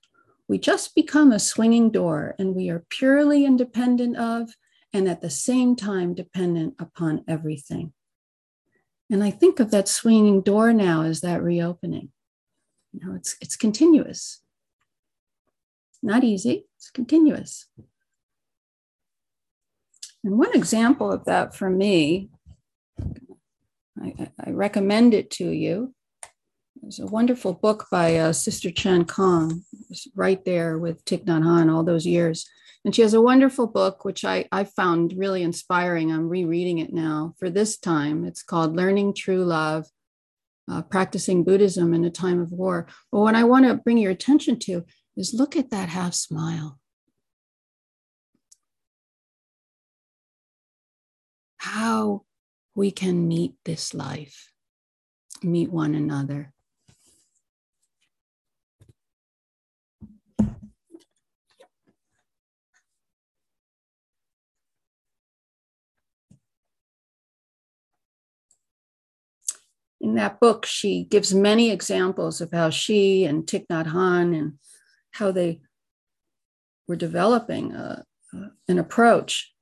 we 0.47 0.59
just 0.59 0.93
become 0.93 1.31
a 1.31 1.39
swinging 1.39 1.89
door 1.89 2.35
and 2.37 2.53
we 2.53 2.69
are 2.69 2.85
purely 2.89 3.45
independent 3.45 4.17
of 4.17 4.51
and 4.93 5.07
at 5.07 5.21
the 5.21 5.29
same 5.29 5.75
time 5.75 6.13
dependent 6.13 6.75
upon 6.79 7.23
everything. 7.27 7.93
And 9.09 9.23
I 9.23 9.31
think 9.31 9.59
of 9.59 9.71
that 9.71 9.87
swinging 9.87 10.41
door 10.41 10.73
now 10.73 11.03
as 11.03 11.21
that 11.21 11.41
reopening. 11.41 12.09
You 12.93 13.05
know, 13.05 13.15
it's, 13.15 13.35
it's 13.41 13.55
continuous. 13.55 14.41
Not 16.01 16.23
easy, 16.23 16.65
it's 16.86 16.91
continuous. 16.91 17.65
And 20.23 20.38
one 20.38 20.53
example 20.55 21.11
of 21.11 21.25
that 21.25 21.55
for 21.55 21.67
me 21.67 22.29
I, 23.99 24.29
I 24.45 24.51
recommend 24.51 25.15
it 25.15 25.31
to 25.31 25.49
you. 25.49 25.95
There's 26.79 26.99
a 26.99 27.07
wonderful 27.07 27.53
book 27.53 27.88
by 27.89 28.17
uh, 28.17 28.33
Sister 28.33 28.69
Chan 28.69 29.05
Khong, 29.05 29.63
right 30.13 30.43
there 30.45 30.77
with 30.77 31.03
Thich 31.05 31.25
Nhat 31.25 31.41
Hanh 31.41 31.73
all 31.73 31.83
those 31.83 32.05
years. 32.05 32.47
And 32.83 32.93
she 32.93 33.01
has 33.01 33.15
a 33.15 33.21
wonderful 33.21 33.65
book, 33.65 34.05
which 34.05 34.23
I, 34.23 34.47
I 34.51 34.65
found 34.65 35.15
really 35.17 35.41
inspiring. 35.41 36.11
I'm 36.11 36.29
rereading 36.29 36.77
it 36.77 36.93
now 36.93 37.33
for 37.39 37.49
this 37.49 37.77
time. 37.77 38.25
It's 38.25 38.43
called 38.43 38.75
Learning 38.75 39.11
True 39.11 39.43
Love 39.43 39.88
uh, 40.69 40.83
Practicing 40.83 41.43
Buddhism 41.43 41.95
in 41.95 42.05
a 42.05 42.11
Time 42.11 42.39
of 42.39 42.51
War. 42.51 42.86
But 43.11 43.21
what 43.21 43.33
I 43.33 43.43
want 43.43 43.65
to 43.65 43.75
bring 43.75 43.97
your 43.97 44.11
attention 44.11 44.59
to 44.59 44.86
is 45.16 45.34
look 45.34 45.55
at 45.55 45.70
that 45.70 45.89
half 45.89 46.13
smile. 46.13 46.80
How 51.57 52.24
we 52.76 52.91
can 52.91 53.28
meet 53.28 53.53
this 53.63 53.93
life, 53.93 54.51
meet 55.41 55.72
one 55.72 55.95
another. 55.95 56.51
In 70.01 70.13
that 70.16 70.39
book, 70.39 70.68
she 70.68 71.03
gives 71.03 71.34
many 71.34 71.72
examples 71.72 72.39
of 72.39 72.51
how 72.51 72.70
she 72.70 73.26
and 73.26 73.47
Thich 73.47 73.66
Nhat 73.72 73.88
Hanh 73.88 74.38
and 74.38 74.53
how 75.16 75.32
they 75.32 75.61
were 76.88 76.95
developing 76.95 77.74
a, 77.74 78.03
a, 78.34 78.38
an 78.68 78.80
approach. 78.80 79.53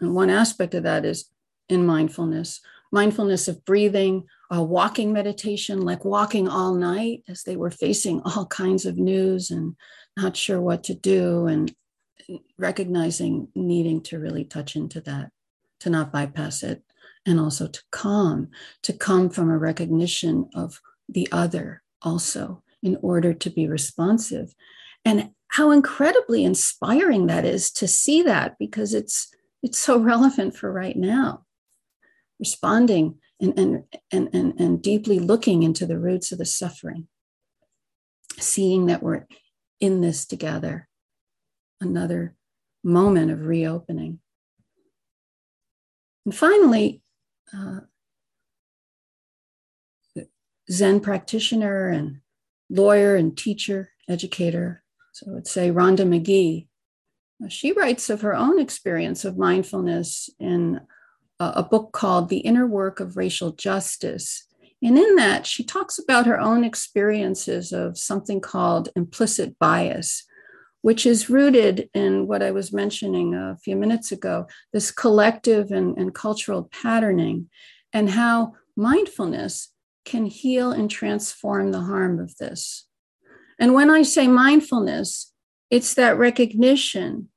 And 0.00 0.14
one 0.14 0.30
aspect 0.30 0.74
of 0.74 0.84
that 0.84 1.04
is 1.04 1.30
in 1.68 1.86
mindfulness 1.86 2.60
mindfulness 2.90 3.48
of 3.48 3.64
breathing, 3.64 4.24
a 4.50 4.62
walking 4.62 5.12
meditation, 5.12 5.82
like 5.82 6.04
walking 6.04 6.48
all 6.48 6.74
night 6.74 7.22
as 7.28 7.42
they 7.42 7.56
were 7.56 7.70
facing 7.70 8.20
all 8.24 8.46
kinds 8.62 8.86
of 8.86 8.96
news 8.96 9.50
and 9.50 9.76
not 10.16 10.36
sure 10.36 10.60
what 10.60 10.82
to 10.84 10.94
do, 10.94 11.46
and 11.46 11.74
recognizing 12.58 13.48
needing 13.54 14.02
to 14.02 14.18
really 14.18 14.44
touch 14.44 14.76
into 14.76 15.00
that, 15.02 15.30
to 15.80 15.90
not 15.90 16.12
bypass 16.12 16.62
it, 16.62 16.82
and 17.24 17.38
also 17.38 17.66
to 17.66 17.82
calm, 17.90 18.48
to 18.82 18.92
come 18.92 19.30
from 19.30 19.50
a 19.50 19.58
recognition 19.58 20.48
of 20.54 20.80
the 21.08 21.28
other 21.30 21.82
also 22.02 22.62
in 22.82 22.96
order 23.02 23.34
to 23.34 23.50
be 23.50 23.66
responsive. 23.68 24.54
And 25.04 25.30
how 25.48 25.70
incredibly 25.70 26.44
inspiring 26.44 27.26
that 27.26 27.44
is 27.44 27.70
to 27.72 27.88
see 27.88 28.22
that 28.22 28.56
because 28.58 28.94
it's 28.94 29.32
it's 29.62 29.78
so 29.78 29.98
relevant 30.12 30.56
for 30.56 30.72
right 30.72 30.96
now. 30.96 31.44
Responding 32.38 33.18
and, 33.40 33.58
and, 33.58 33.84
and, 34.12 34.28
and, 34.32 34.60
and 34.60 34.82
deeply 34.82 35.18
looking 35.18 35.62
into 35.62 35.86
the 35.86 35.98
roots 35.98 36.30
of 36.30 36.38
the 36.38 36.44
suffering, 36.44 37.08
seeing 38.38 38.86
that 38.86 39.02
we're 39.02 39.26
in 39.80 40.00
this 40.00 40.24
together. 40.24 40.88
Another 41.80 42.34
moment 42.84 43.30
of 43.30 43.46
reopening. 43.46 44.20
And 46.24 46.34
finally, 46.34 47.00
uh, 47.56 47.80
Zen 50.70 51.00
practitioner 51.00 51.88
and 51.88 52.20
lawyer 52.70 53.16
and 53.16 53.36
teacher, 53.36 53.90
educator. 54.08 54.82
So 55.12 55.30
I 55.30 55.34
would 55.34 55.46
say 55.46 55.70
Rhonda 55.70 56.06
Magee. 56.06 56.68
she 57.48 57.72
writes 57.72 58.10
of 58.10 58.20
her 58.20 58.34
own 58.34 58.60
experience 58.60 59.24
of 59.24 59.38
mindfulness 59.38 60.30
in 60.38 60.80
a, 61.40 61.52
a 61.56 61.62
book 61.62 61.92
called 61.92 62.28
The 62.28 62.38
Inner 62.38 62.66
Work 62.66 63.00
of 63.00 63.16
Racial 63.16 63.52
Justice. 63.52 64.46
And 64.82 64.96
in 64.96 65.16
that, 65.16 65.46
she 65.46 65.64
talks 65.64 65.98
about 65.98 66.26
her 66.26 66.38
own 66.38 66.62
experiences 66.62 67.72
of 67.72 67.98
something 67.98 68.40
called 68.40 68.90
implicit 68.94 69.58
bias, 69.58 70.24
which 70.82 71.04
is 71.04 71.28
rooted 71.28 71.90
in 71.94 72.28
what 72.28 72.42
I 72.42 72.52
was 72.52 72.72
mentioning 72.72 73.34
a 73.34 73.56
few 73.62 73.74
minutes 73.74 74.12
ago 74.12 74.46
this 74.72 74.90
collective 74.90 75.72
and, 75.72 75.98
and 75.98 76.14
cultural 76.14 76.68
patterning, 76.70 77.48
and 77.92 78.10
how 78.10 78.54
mindfulness 78.76 79.72
can 80.08 80.24
heal 80.24 80.72
and 80.72 80.90
transform 80.90 81.70
the 81.70 81.82
harm 81.82 82.18
of 82.18 82.34
this. 82.38 82.86
And 83.60 83.74
when 83.74 83.90
I 83.90 84.02
say 84.02 84.26
mindfulness, 84.26 85.32
it's 85.70 85.92
that 85.94 86.16
recognition 86.16 87.28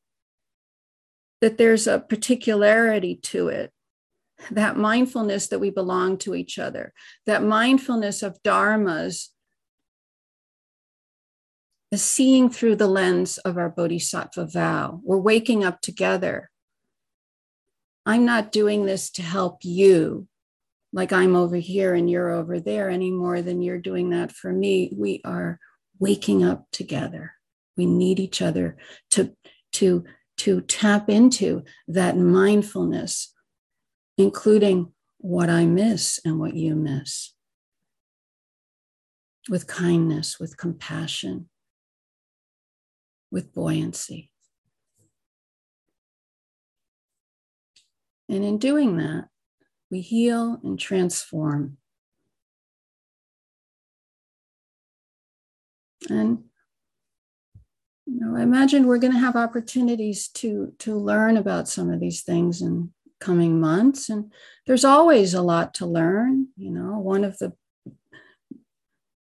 that 1.41 1.57
there's 1.57 1.85
a 1.85 1.99
particularity 1.99 3.15
to 3.15 3.49
it, 3.49 3.71
that 4.51 4.77
mindfulness 4.77 5.47
that 5.47 5.59
we 5.59 5.69
belong 5.69 6.17
to 6.19 6.33
each 6.33 6.57
other, 6.57 6.93
that 7.25 7.43
mindfulness 7.43 8.23
of 8.23 8.41
dharmas 8.41 9.27
is 11.91 12.01
seeing 12.01 12.49
through 12.49 12.77
the 12.77 12.87
lens 12.87 13.37
of 13.39 13.57
our 13.57 13.69
bodhisattva 13.69 14.45
vow. 14.45 15.01
We're 15.03 15.17
waking 15.17 15.65
up 15.65 15.81
together. 15.81 16.49
I'm 18.05 18.23
not 18.23 18.53
doing 18.53 18.85
this 18.85 19.09
to 19.11 19.21
help 19.21 19.59
you, 19.63 20.27
like 20.93 21.13
I'm 21.13 21.35
over 21.35 21.55
here 21.55 21.93
and 21.93 22.09
you're 22.09 22.31
over 22.31 22.59
there, 22.59 22.89
any 22.89 23.11
more 23.11 23.41
than 23.41 23.61
you're 23.61 23.79
doing 23.79 24.09
that 24.09 24.31
for 24.31 24.51
me. 24.51 24.91
We 24.95 25.21
are 25.23 25.59
waking 25.99 26.43
up 26.43 26.65
together. 26.71 27.33
We 27.77 27.85
need 27.85 28.19
each 28.19 28.41
other 28.41 28.77
to, 29.11 29.35
to, 29.73 30.03
to 30.37 30.61
tap 30.61 31.09
into 31.09 31.63
that 31.87 32.17
mindfulness, 32.17 33.33
including 34.17 34.91
what 35.19 35.49
I 35.49 35.65
miss 35.65 36.19
and 36.25 36.39
what 36.39 36.55
you 36.55 36.75
miss, 36.75 37.33
with 39.49 39.67
kindness, 39.67 40.39
with 40.39 40.57
compassion, 40.57 41.47
with 43.31 43.53
buoyancy. 43.53 44.31
And 48.27 48.43
in 48.43 48.57
doing 48.57 48.97
that, 48.97 49.27
we 49.91 49.99
heal 49.99 50.59
and 50.63 50.79
transform. 50.79 51.77
And 56.09 56.45
you 58.07 58.19
know, 58.19 58.35
I 58.35 58.41
imagine 58.41 58.87
we're 58.87 58.97
going 58.97 59.13
to 59.13 59.19
have 59.19 59.35
opportunities 59.35 60.27
to 60.29 60.73
to 60.79 60.95
learn 60.95 61.37
about 61.37 61.67
some 61.67 61.91
of 61.91 61.99
these 61.99 62.23
things 62.23 62.61
in 62.61 62.91
coming 63.19 63.59
months, 63.59 64.09
and 64.09 64.31
there's 64.65 64.83
always 64.83 65.33
a 65.33 65.41
lot 65.43 65.75
to 65.75 65.85
learn. 65.85 66.47
You 66.57 66.71
know, 66.71 66.97
one 66.97 67.23
of 67.23 67.37
the 67.37 67.53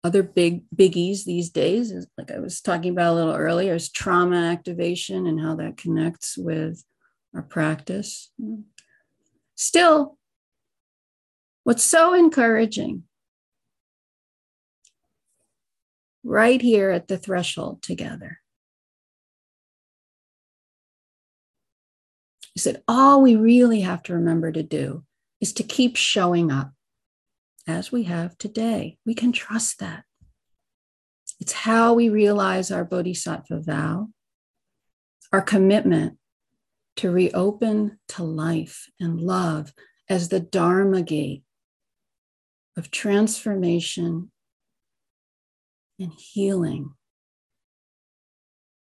other 0.04 0.24
big 0.24 0.64
biggies 0.74 1.26
these 1.26 1.50
days, 1.50 1.92
is 1.92 2.08
like 2.18 2.32
I 2.32 2.40
was 2.40 2.62
talking 2.62 2.92
about 2.92 3.14
a 3.14 3.16
little 3.16 3.36
earlier, 3.36 3.76
is 3.76 3.92
trauma 3.92 4.38
activation 4.38 5.28
and 5.28 5.42
how 5.42 5.56
that 5.56 5.76
connects 5.76 6.38
with 6.38 6.86
our 7.36 7.42
practice. 7.42 8.32
Still, 9.56 10.18
what's 11.70 11.84
so 11.84 12.16
encouraging 12.16 13.04
right 16.24 16.64
here 16.64 16.90
at 16.90 17.08
the 17.08 17.16
threshold 17.16 17.84
together 17.84 18.40
is 22.56 22.64
that 22.64 22.82
all 22.88 23.22
we 23.22 23.36
really 23.36 23.82
have 23.82 24.02
to 24.02 24.16
remember 24.16 24.52
to 24.52 24.64
do 24.64 25.04
is 25.40 25.54
to 25.54 25.62
keep 25.62 25.96
showing 25.96 26.52
up 26.52 26.72
as 27.68 27.92
we 27.92 28.02
have 28.02 28.36
today. 28.40 28.98
We 29.06 29.14
can 29.14 29.32
trust 29.32 29.78
that. 29.78 30.06
It's 31.40 31.54
how 31.54 31.94
we 31.94 32.10
realize 32.10 32.72
our 32.72 32.84
bodhisattva 32.84 33.60
vow, 33.60 34.08
our 35.32 35.44
commitment 35.44 36.18
to 36.96 37.12
reopen 37.12 38.00
to 38.08 38.24
life 38.24 38.88
and 39.00 39.22
love 39.22 39.72
as 40.10 40.30
the 40.30 40.40
Dharma 40.40 41.04
gate 41.04 41.44
of 42.80 42.90
transformation 42.90 44.32
and 46.00 46.14
healing 46.18 46.92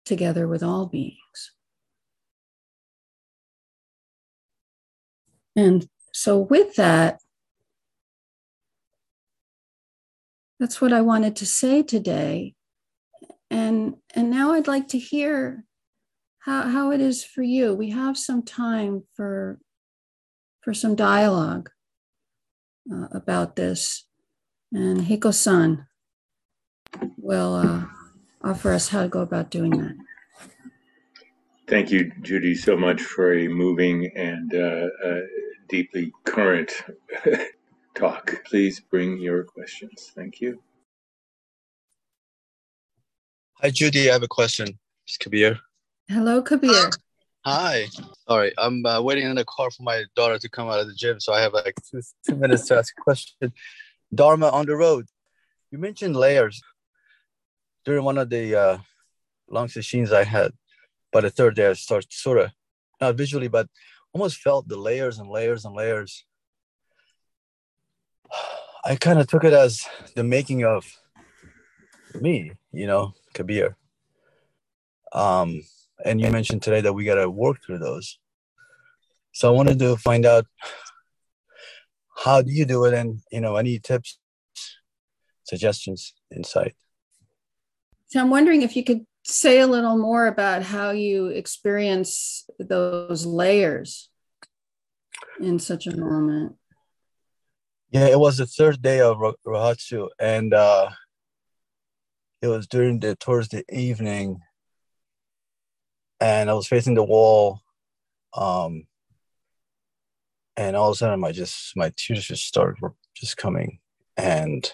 together 0.04 0.46
with 0.46 0.62
all 0.62 0.84
beings. 0.84 1.52
And 5.56 5.88
so, 6.12 6.38
with 6.38 6.76
that, 6.76 7.20
that's 10.60 10.80
what 10.82 10.92
I 10.92 11.00
wanted 11.00 11.34
to 11.36 11.46
say 11.46 11.82
today. 11.82 12.54
And, 13.50 13.94
and 14.14 14.30
now 14.30 14.52
I'd 14.52 14.68
like 14.68 14.88
to 14.88 14.98
hear 14.98 15.64
how, 16.40 16.68
how 16.68 16.90
it 16.92 17.00
is 17.00 17.24
for 17.24 17.42
you. 17.42 17.74
We 17.74 17.90
have 17.90 18.18
some 18.18 18.42
time 18.42 19.04
for, 19.14 19.58
for 20.60 20.74
some 20.74 20.94
dialogue 20.94 21.70
uh, 22.92 23.08
about 23.12 23.56
this. 23.56 24.04
And 24.72 25.02
Hiko 25.02 25.32
san 25.32 25.86
will 27.16 27.54
uh, 27.54 27.84
offer 28.42 28.72
us 28.72 28.88
how 28.88 29.02
to 29.02 29.08
go 29.08 29.20
about 29.20 29.50
doing 29.50 29.70
that. 29.70 29.96
Thank 31.68 31.90
you, 31.90 32.12
Judy, 32.22 32.54
so 32.54 32.76
much 32.76 33.02
for 33.02 33.32
a 33.32 33.48
moving 33.48 34.12
and 34.16 34.54
uh, 34.54 34.86
uh, 35.04 35.20
deeply 35.68 36.12
current 36.24 36.72
talk. 37.94 38.44
Please 38.44 38.80
bring 38.80 39.18
your 39.18 39.42
questions. 39.42 40.12
Thank 40.14 40.40
you. 40.40 40.62
Hi, 43.62 43.70
Judy. 43.70 44.10
I 44.10 44.12
have 44.12 44.22
a 44.22 44.28
question. 44.28 44.78
It's 45.06 45.16
Kabir. 45.16 45.58
Hello, 46.08 46.40
Kabir. 46.40 46.90
Hi. 47.46 47.86
All 48.26 48.38
right. 48.38 48.52
I'm 48.58 48.84
uh, 48.84 49.00
waiting 49.00 49.24
in 49.24 49.36
the 49.36 49.44
car 49.44 49.70
for 49.70 49.84
my 49.84 50.02
daughter 50.16 50.36
to 50.36 50.48
come 50.48 50.68
out 50.68 50.80
of 50.80 50.88
the 50.88 50.94
gym, 50.94 51.20
so 51.20 51.32
I 51.32 51.40
have 51.42 51.52
like 51.52 51.76
two, 51.88 52.00
two 52.28 52.34
minutes 52.34 52.66
to 52.66 52.78
ask 52.78 52.92
a 52.98 53.00
question. 53.00 53.52
Dharma 54.12 54.48
on 54.48 54.66
the 54.66 54.74
road. 54.74 55.06
You 55.70 55.78
mentioned 55.78 56.16
layers 56.16 56.60
during 57.84 58.02
one 58.02 58.18
of 58.18 58.30
the 58.30 58.56
uh, 58.56 58.78
long 59.48 59.68
sessions 59.68 60.10
I 60.10 60.24
had. 60.24 60.50
By 61.12 61.20
the 61.20 61.30
third 61.30 61.54
day, 61.54 61.68
I 61.68 61.74
started 61.74 62.12
sort 62.12 62.38
of 62.38 62.50
not 63.00 63.14
visually, 63.14 63.46
but 63.46 63.68
almost 64.12 64.38
felt 64.38 64.66
the 64.66 64.76
layers 64.76 65.20
and 65.20 65.30
layers 65.30 65.64
and 65.64 65.72
layers. 65.72 66.24
I 68.84 68.96
kind 68.96 69.20
of 69.20 69.28
took 69.28 69.44
it 69.44 69.52
as 69.52 69.86
the 70.16 70.24
making 70.24 70.64
of 70.64 70.84
me, 72.20 72.54
you 72.72 72.88
know, 72.88 73.14
Kabir. 73.34 73.76
Um, 75.12 75.62
and 76.04 76.20
you 76.20 76.30
mentioned 76.30 76.62
today 76.62 76.80
that 76.80 76.92
we 76.92 77.04
got 77.04 77.16
to 77.16 77.30
work 77.30 77.58
through 77.64 77.78
those. 77.78 78.18
So 79.32 79.48
I 79.48 79.56
wanted 79.56 79.78
to 79.80 79.96
find 79.96 80.24
out 80.24 80.46
how 82.24 82.42
do 82.42 82.50
you 82.50 82.64
do 82.64 82.84
it, 82.84 82.94
and 82.94 83.20
you 83.30 83.40
know, 83.40 83.56
any 83.56 83.78
tips, 83.78 84.18
suggestions, 85.44 86.14
insight. 86.34 86.74
So 88.08 88.20
I'm 88.20 88.30
wondering 88.30 88.62
if 88.62 88.76
you 88.76 88.84
could 88.84 89.04
say 89.24 89.60
a 89.60 89.66
little 89.66 89.98
more 89.98 90.26
about 90.26 90.62
how 90.62 90.90
you 90.90 91.26
experience 91.26 92.48
those 92.58 93.26
layers 93.26 94.08
in 95.40 95.58
such 95.58 95.86
a 95.86 95.96
moment. 95.96 96.54
Yeah, 97.90 98.06
it 98.06 98.18
was 98.18 98.36
the 98.36 98.46
third 98.46 98.80
day 98.82 99.00
of 99.00 99.18
Rohatsu, 99.46 100.08
and 100.18 100.54
uh, 100.54 100.90
it 102.42 102.48
was 102.48 102.66
during 102.66 103.00
the 103.00 103.16
towards 103.16 103.48
the 103.48 103.64
evening, 103.70 104.40
and 106.20 106.50
I 106.50 106.54
was 106.54 106.68
facing 106.68 106.94
the 106.94 107.04
wall, 107.04 107.60
um, 108.34 108.86
and 110.56 110.76
all 110.76 110.88
of 110.88 110.94
a 110.94 110.96
sudden, 110.96 111.20
my 111.20 111.32
just 111.32 111.76
my 111.76 111.92
tears 111.96 112.26
just 112.26 112.46
started 112.46 112.76
just 113.14 113.36
coming, 113.36 113.78
and 114.16 114.72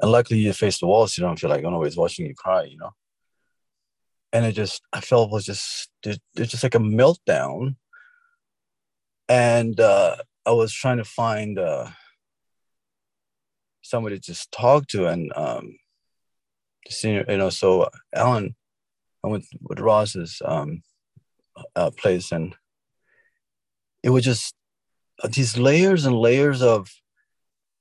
and 0.00 0.10
luckily 0.10 0.40
you 0.40 0.52
face 0.52 0.78
the 0.78 0.86
walls, 0.86 1.16
you 1.16 1.22
don't 1.22 1.38
feel 1.38 1.50
like 1.50 1.64
anybody's 1.64 1.96
watching 1.96 2.26
you 2.26 2.34
cry, 2.34 2.64
you 2.64 2.78
know. 2.78 2.92
And 4.32 4.46
it 4.46 4.52
just 4.52 4.82
I 4.92 5.00
felt 5.00 5.28
it 5.28 5.32
was 5.32 5.44
just 5.44 5.90
it's 6.04 6.50
just 6.50 6.62
like 6.62 6.74
a 6.74 6.78
meltdown, 6.78 7.76
and 9.28 9.78
uh, 9.78 10.16
I 10.46 10.52
was 10.52 10.72
trying 10.72 10.98
to 10.98 11.04
find 11.04 11.58
uh, 11.58 11.88
somebody 13.82 14.16
to 14.16 14.22
just 14.22 14.50
talk 14.52 14.86
to, 14.88 15.06
and 15.06 15.32
um, 15.36 15.76
you 17.02 17.24
know, 17.28 17.50
so 17.50 17.88
Alan, 18.14 18.54
I 19.24 19.28
went 19.28 19.44
with 19.62 19.80
Ross's 19.80 20.40
um, 20.44 20.82
uh, 21.76 21.90
place, 21.90 22.32
and 22.32 22.54
it 24.02 24.10
was 24.10 24.24
just 24.24 24.54
these 25.30 25.58
layers 25.58 26.06
and 26.06 26.16
layers 26.16 26.62
of 26.62 26.90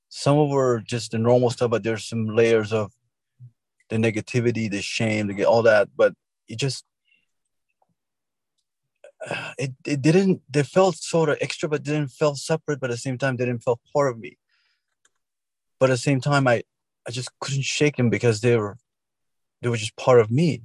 some 0.10 0.38
of 0.38 0.50
were 0.50 0.82
just 0.82 1.12
the 1.12 1.18
normal 1.18 1.50
stuff, 1.50 1.72
but 1.72 1.84
there's 1.84 2.06
some 2.06 2.28
layers 2.28 2.74
of 2.74 2.92
the 3.90 3.98
negativity, 3.98 4.70
the 4.70 4.82
shame, 4.82 5.28
get 5.28 5.48
all 5.48 5.62
that. 5.64 5.90
But 5.96 6.14
it 6.48 6.58
just 6.58 6.84
it, 9.58 9.74
it 9.86 10.02
didn't 10.02 10.42
they 10.50 10.64
felt 10.64 10.96
sort 10.96 11.30
of 11.30 11.38
extra 11.42 11.68
but 11.68 11.84
didn't 11.84 12.08
feel 12.08 12.36
separate 12.36 12.80
but 12.80 12.90
at 12.90 12.94
the 12.94 12.98
same 12.98 13.18
time 13.18 13.36
they 13.36 13.46
didn't 13.46 13.64
feel 13.64 13.80
part 13.94 14.12
of 14.12 14.20
me 14.20 14.38
but 15.80 15.90
at 15.90 15.94
the 15.94 15.98
same 15.98 16.22
time 16.22 16.48
i 16.48 16.64
i 17.08 17.12
just 17.12 17.30
couldn't 17.40 17.64
shake 17.64 17.98
them 17.98 18.10
because 18.10 18.42
they 18.42 18.56
were 18.56 18.78
they 19.62 19.70
were 19.70 19.78
just 19.78 19.96
part 19.98 20.20
of 20.20 20.32
me 20.32 20.64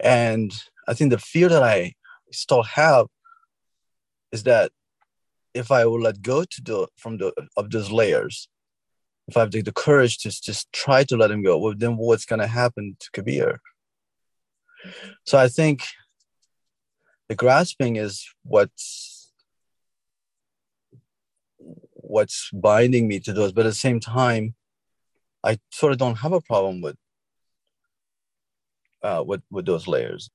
and 0.00 0.52
i 0.88 0.94
think 0.94 1.10
the 1.10 1.18
fear 1.18 1.48
that 1.48 1.62
i 1.62 1.92
still 2.32 2.62
have 2.62 3.06
is 4.32 4.42
that 4.42 4.70
if 5.54 5.70
i 5.70 5.84
will 5.84 6.00
let 6.00 6.22
go 6.22 6.44
to 6.44 6.62
the 6.62 6.88
from 6.96 7.18
the 7.18 7.32
of 7.56 7.70
those 7.70 7.90
layers 7.90 8.48
if 9.28 9.36
i 9.36 9.40
have 9.40 9.50
the, 9.50 9.62
the 9.62 9.72
courage 9.72 10.18
to 10.18 10.30
just 10.30 10.70
try 10.72 11.02
to 11.04 11.16
let 11.16 11.30
him 11.30 11.42
go 11.42 11.58
well 11.58 11.74
then 11.76 11.96
what's 11.96 12.26
going 12.26 12.40
to 12.40 12.46
happen 12.46 12.96
to 13.00 13.10
kabir? 13.12 13.60
So 15.24 15.38
i 15.38 15.48
think 15.48 15.82
the 17.28 17.34
grasping 17.34 17.96
is 17.96 18.26
what's 18.42 19.32
what's 21.94 22.50
binding 22.52 23.08
me 23.08 23.18
to 23.20 23.32
those 23.32 23.52
but 23.52 23.66
at 23.66 23.70
the 23.70 23.74
same 23.74 23.98
time 23.98 24.54
i 25.42 25.58
sort 25.72 25.92
of 25.92 25.98
don't 25.98 26.18
have 26.18 26.32
a 26.32 26.40
problem 26.40 26.80
with 26.80 26.96
uh, 29.06 29.22
with 29.22 29.42
with 29.50 29.66
those 29.66 29.86
layers 29.86 30.30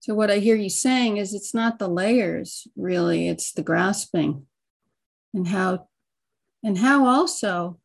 so 0.00 0.14
what 0.14 0.30
i 0.30 0.38
hear 0.38 0.56
you 0.56 0.70
saying 0.70 1.16
is 1.16 1.34
it's 1.34 1.54
not 1.54 1.78
the 1.78 1.88
layers 1.88 2.66
really 2.76 3.28
it's 3.28 3.52
the 3.52 3.62
grasping 3.62 4.46
and 5.34 5.48
how 5.48 5.86
and 6.62 6.78
how 6.78 7.06
also 7.06 7.78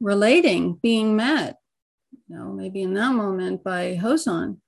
relating 0.00 0.74
being 0.82 1.16
met 1.16 1.56
you 2.28 2.36
know, 2.36 2.52
maybe 2.52 2.82
in 2.82 2.94
that 2.94 3.12
moment 3.12 3.62
by 3.62 3.98
Hosan, 4.00 4.58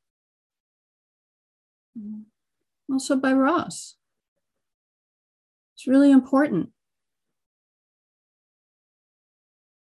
also 2.90 3.16
by 3.16 3.32
Ross. 3.32 3.96
It's 5.74 5.86
really 5.86 6.10
important. 6.10 6.70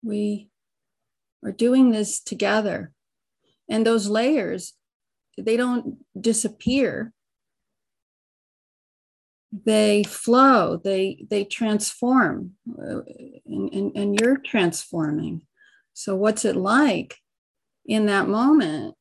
We 0.02 0.49
are 1.44 1.52
doing 1.52 1.90
this 1.90 2.20
together. 2.20 2.92
And 3.68 3.86
those 3.86 4.08
layers, 4.08 4.74
they 5.38 5.56
don't 5.56 5.98
disappear. 6.20 7.12
They 9.52 10.04
flow, 10.04 10.80
they 10.82 11.26
they 11.28 11.44
transform, 11.44 12.52
uh, 12.70 13.00
and, 13.46 13.74
and, 13.74 13.92
and 13.96 14.20
you're 14.20 14.36
transforming. 14.36 15.42
So, 15.92 16.14
what's 16.14 16.44
it 16.44 16.54
like 16.54 17.16
in 17.84 18.06
that 18.06 18.28
moment 18.28 18.94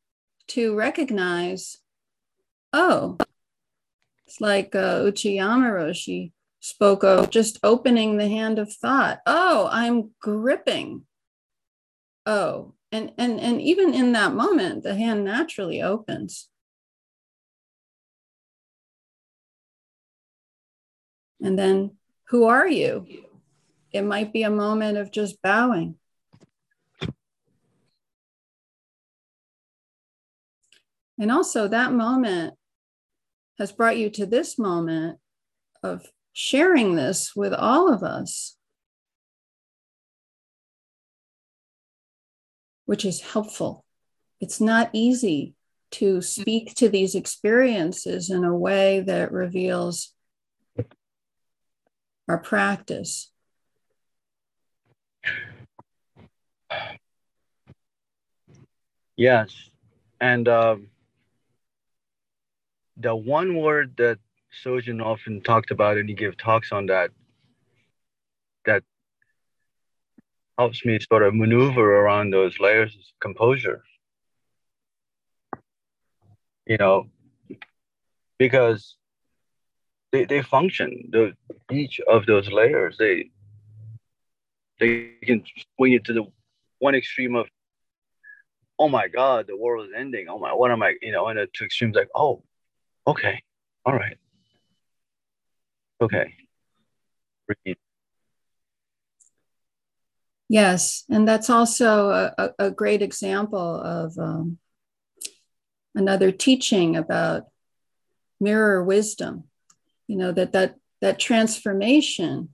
to 0.50 0.76
recognize, 0.76 1.78
oh, 2.74 3.18
it's 4.26 4.42
like 4.42 4.76
uh, 4.76 5.02
Uchiyama 5.02 5.72
Roshi 5.72 6.32
spoke 6.60 7.04
of 7.04 7.30
just 7.30 7.60
opening 7.64 8.18
the 8.18 8.28
hand 8.28 8.60
of 8.60 8.74
thought. 8.74 9.20
Oh, 9.26 9.70
I'm 9.72 10.12
gripping. 10.20 11.04
Oh, 12.30 12.76
and 12.92 13.12
and 13.18 13.40
and 13.40 13.60
even 13.60 13.92
in 13.92 14.12
that 14.12 14.36
moment, 14.36 14.84
the 14.84 14.94
hand 14.94 15.26
naturally 15.26 15.82
opens. 15.82 16.48
And 21.42 21.58
then, 21.58 21.98
who 22.28 22.44
are 22.44 22.68
you? 22.68 23.08
It 23.92 24.04
might 24.04 24.32
be 24.32 24.44
a 24.44 24.52
moment 24.52 25.00
of 25.00 25.12
just 25.12 25.42
bowing. 25.42 25.96
And 31.18 31.32
also, 31.32 31.68
that 31.68 31.94
moment 31.94 32.54
has 33.58 33.72
brought 33.72 33.98
you 33.98 34.12
to 34.12 34.28
this 34.28 34.60
moment 34.60 35.18
of 35.82 36.06
sharing 36.34 36.94
this 36.94 37.36
with 37.36 37.54
all 37.56 37.92
of 37.92 38.04
us, 38.04 38.56
which 42.90 43.06
is 43.06 43.22
helpful. 43.22 43.86
It's 44.42 44.60
not 44.60 44.90
easy 44.94 45.54
to 45.92 46.24
speak 46.24 46.74
to 46.74 46.90
these 46.90 47.14
experiences 47.14 48.32
in 48.32 48.44
a 48.44 48.58
way 48.58 49.02
that 49.02 49.32
reveals 49.32 50.12
our 52.28 52.40
practice. 52.40 53.32
Yes. 59.16 59.54
And 60.20 60.48
um, 60.48 60.88
the 62.98 63.16
one 63.16 63.56
word 63.56 63.94
that 63.98 64.18
Sojun 64.66 65.00
often 65.00 65.42
talked 65.42 65.70
about, 65.70 65.98
and 65.98 66.10
he 66.10 66.16
gave 66.16 66.38
talks 66.38 66.72
on 66.72 66.88
that 66.88 67.12
helps 70.60 70.84
me 70.86 71.00
sort 71.00 71.24
of 71.24 71.34
maneuver 71.34 72.02
around 72.02 72.32
those 72.32 72.60
layers 72.60 72.94
is 72.94 73.14
composure. 73.22 73.82
You 76.66 76.78
know, 76.78 77.08
because 78.38 78.98
they, 80.12 80.26
they 80.26 80.42
function. 80.42 81.10
The 81.12 81.34
each 81.72 82.02
of 82.02 82.26
those 82.26 82.52
layers, 82.52 82.98
they 82.98 83.32
they 84.80 85.16
can 85.24 85.44
swing 85.78 85.94
it 85.94 86.04
to 86.06 86.14
the 86.14 86.26
one 86.80 86.94
extreme 86.94 87.36
of, 87.36 87.48
oh 88.78 88.90
my 88.90 89.08
God, 89.08 89.48
the 89.48 89.58
world 89.58 89.88
is 89.88 89.94
ending. 89.96 90.28
Oh 90.30 90.40
my, 90.40 90.54
what 90.54 90.72
am 90.72 90.84
I, 90.84 90.96
you 91.02 91.14
know, 91.14 91.28
and 91.28 91.40
the 91.40 91.48
two 91.54 91.66
extremes 91.66 91.96
like, 91.96 92.10
oh, 92.14 92.44
okay, 93.08 93.42
all 93.86 93.94
right, 93.94 94.18
okay. 96.02 96.36
Breathe. 97.48 97.78
Yes, 100.50 101.04
and 101.12 101.28
that's 101.28 101.50
also 101.50 102.10
a, 102.10 102.54
a 102.58 102.72
great 102.72 103.04
example 103.04 103.82
of 103.82 104.18
um, 104.18 104.58
another 105.94 106.32
teaching 106.32 106.98
about 106.98 107.44
mirror 108.40 108.84
wisdom. 108.84 109.44
You 110.08 110.18
know 110.18 110.32
that 110.32 110.54
that 110.54 110.76
that 111.02 111.20
transformation 111.20 112.50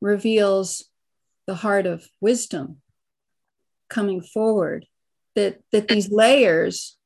reveals 0.00 0.84
the 1.48 1.56
heart 1.56 1.86
of 1.86 2.06
wisdom 2.20 2.76
coming 3.88 4.22
forward 4.22 4.86
that 5.34 5.60
that 5.72 5.88
these 5.88 6.08
layers 6.12 6.96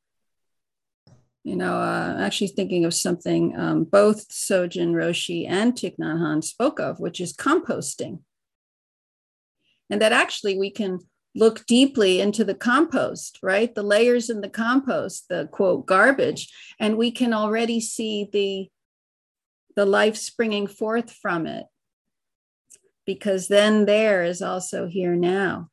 you 1.43 1.55
know 1.55 1.73
uh, 1.73 2.17
actually 2.19 2.47
thinking 2.47 2.85
of 2.85 2.93
something 2.93 3.57
um, 3.57 3.83
both 3.83 4.29
Sojun 4.29 4.91
roshi 4.91 5.49
and 5.49 5.73
Thich 5.73 5.97
Nhat 5.97 6.19
Hanh 6.19 6.43
spoke 6.43 6.79
of 6.79 6.99
which 6.99 7.19
is 7.19 7.35
composting 7.35 8.19
and 9.89 10.01
that 10.01 10.11
actually 10.11 10.57
we 10.57 10.69
can 10.69 10.99
look 11.35 11.65
deeply 11.65 12.21
into 12.21 12.45
the 12.45 12.55
compost 12.55 13.39
right 13.43 13.75
the 13.75 13.83
layers 13.83 14.29
in 14.29 14.39
the 14.39 14.49
compost 14.49 15.25
the 15.27 15.49
quote 15.51 15.85
garbage 15.85 16.49
and 16.79 16.97
we 16.97 17.11
can 17.11 17.33
already 17.33 17.81
see 17.81 18.29
the 18.31 18.69
the 19.75 19.85
life 19.85 20.15
springing 20.15 20.67
forth 20.67 21.11
from 21.11 21.45
it. 21.45 21.65
Because 23.05 23.47
then 23.47 23.85
there 23.85 24.23
is 24.23 24.41
also 24.41 24.87
here 24.87 25.15
now 25.15 25.69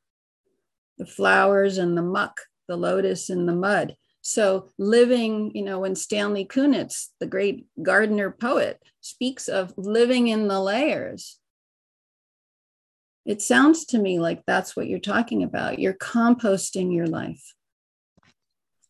the 0.99 1.07
flowers 1.07 1.79
and 1.79 1.97
the 1.97 2.03
muck, 2.03 2.43
the 2.69 2.77
lotus 2.77 3.31
and 3.31 3.49
the 3.49 3.55
mud. 3.55 3.97
So, 4.21 4.69
living, 4.79 5.51
you 5.53 5.65
know, 5.65 5.81
when 5.81 5.97
Stanley 5.97 6.45
Kunitz, 6.45 7.09
the 7.19 7.27
great 7.27 7.67
gardener 7.83 8.31
poet, 8.31 8.81
speaks 9.01 9.49
of 9.49 9.73
living 9.77 10.29
in 10.29 10.47
the 10.47 10.61
layers, 10.61 11.41
it 13.25 13.41
sounds 13.41 13.85
to 13.87 13.99
me 13.99 14.19
like 14.19 14.43
that's 14.47 14.77
what 14.77 14.89
you're 14.89 14.99
talking 14.99 15.43
about. 15.43 15.79
You're 15.79 15.95
composting 15.95 16.95
your 16.95 17.07
life. 17.07 17.55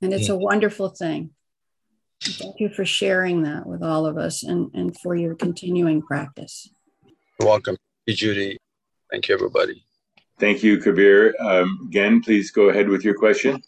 And 0.01 0.13
it's 0.13 0.29
a 0.29 0.37
wonderful 0.37 0.89
thing. 0.89 1.31
Thank 2.21 2.61
you 2.61 2.69
for 2.69 2.85
sharing 2.85 3.43
that 3.43 3.67
with 3.67 3.83
all 3.83 4.07
of 4.07 4.17
us 4.17 4.43
and, 4.43 4.71
and 4.75 4.99
for 4.99 5.15
your 5.15 5.35
continuing 5.35 6.03
practice. 6.03 6.69
You're 7.39 7.49
welcome. 7.49 7.77
Hey, 8.07 8.15
Judy. 8.15 8.59
Thank 9.11 9.29
you, 9.29 9.35
everybody. 9.35 9.85
Thank 10.39 10.63
you, 10.63 10.79
Kabir. 10.79 11.35
Um, 11.39 11.87
again, 11.89 12.21
please 12.21 12.51
go 12.51 12.69
ahead 12.69 12.89
with 12.89 13.05
your 13.05 13.15
question. 13.15 13.63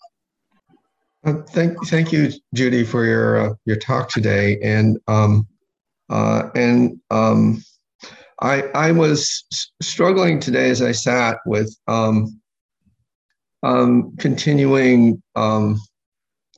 Uh, 1.24 1.42
thank, 1.50 1.76
thank 1.86 2.12
you, 2.12 2.30
Judy, 2.52 2.84
for 2.84 3.04
your 3.04 3.36
uh, 3.38 3.54
your 3.64 3.76
talk 3.76 4.08
today. 4.08 4.58
And 4.60 4.98
um, 5.06 5.46
uh, 6.10 6.50
and 6.54 7.00
um, 7.10 7.62
I 8.40 8.62
I 8.74 8.92
was 8.92 9.44
struggling 9.82 10.40
today 10.40 10.70
as 10.70 10.82
I 10.82 10.92
sat 10.92 11.38
with 11.46 11.74
um, 11.86 12.40
um, 13.62 14.16
continuing 14.16 15.22
um, 15.34 15.80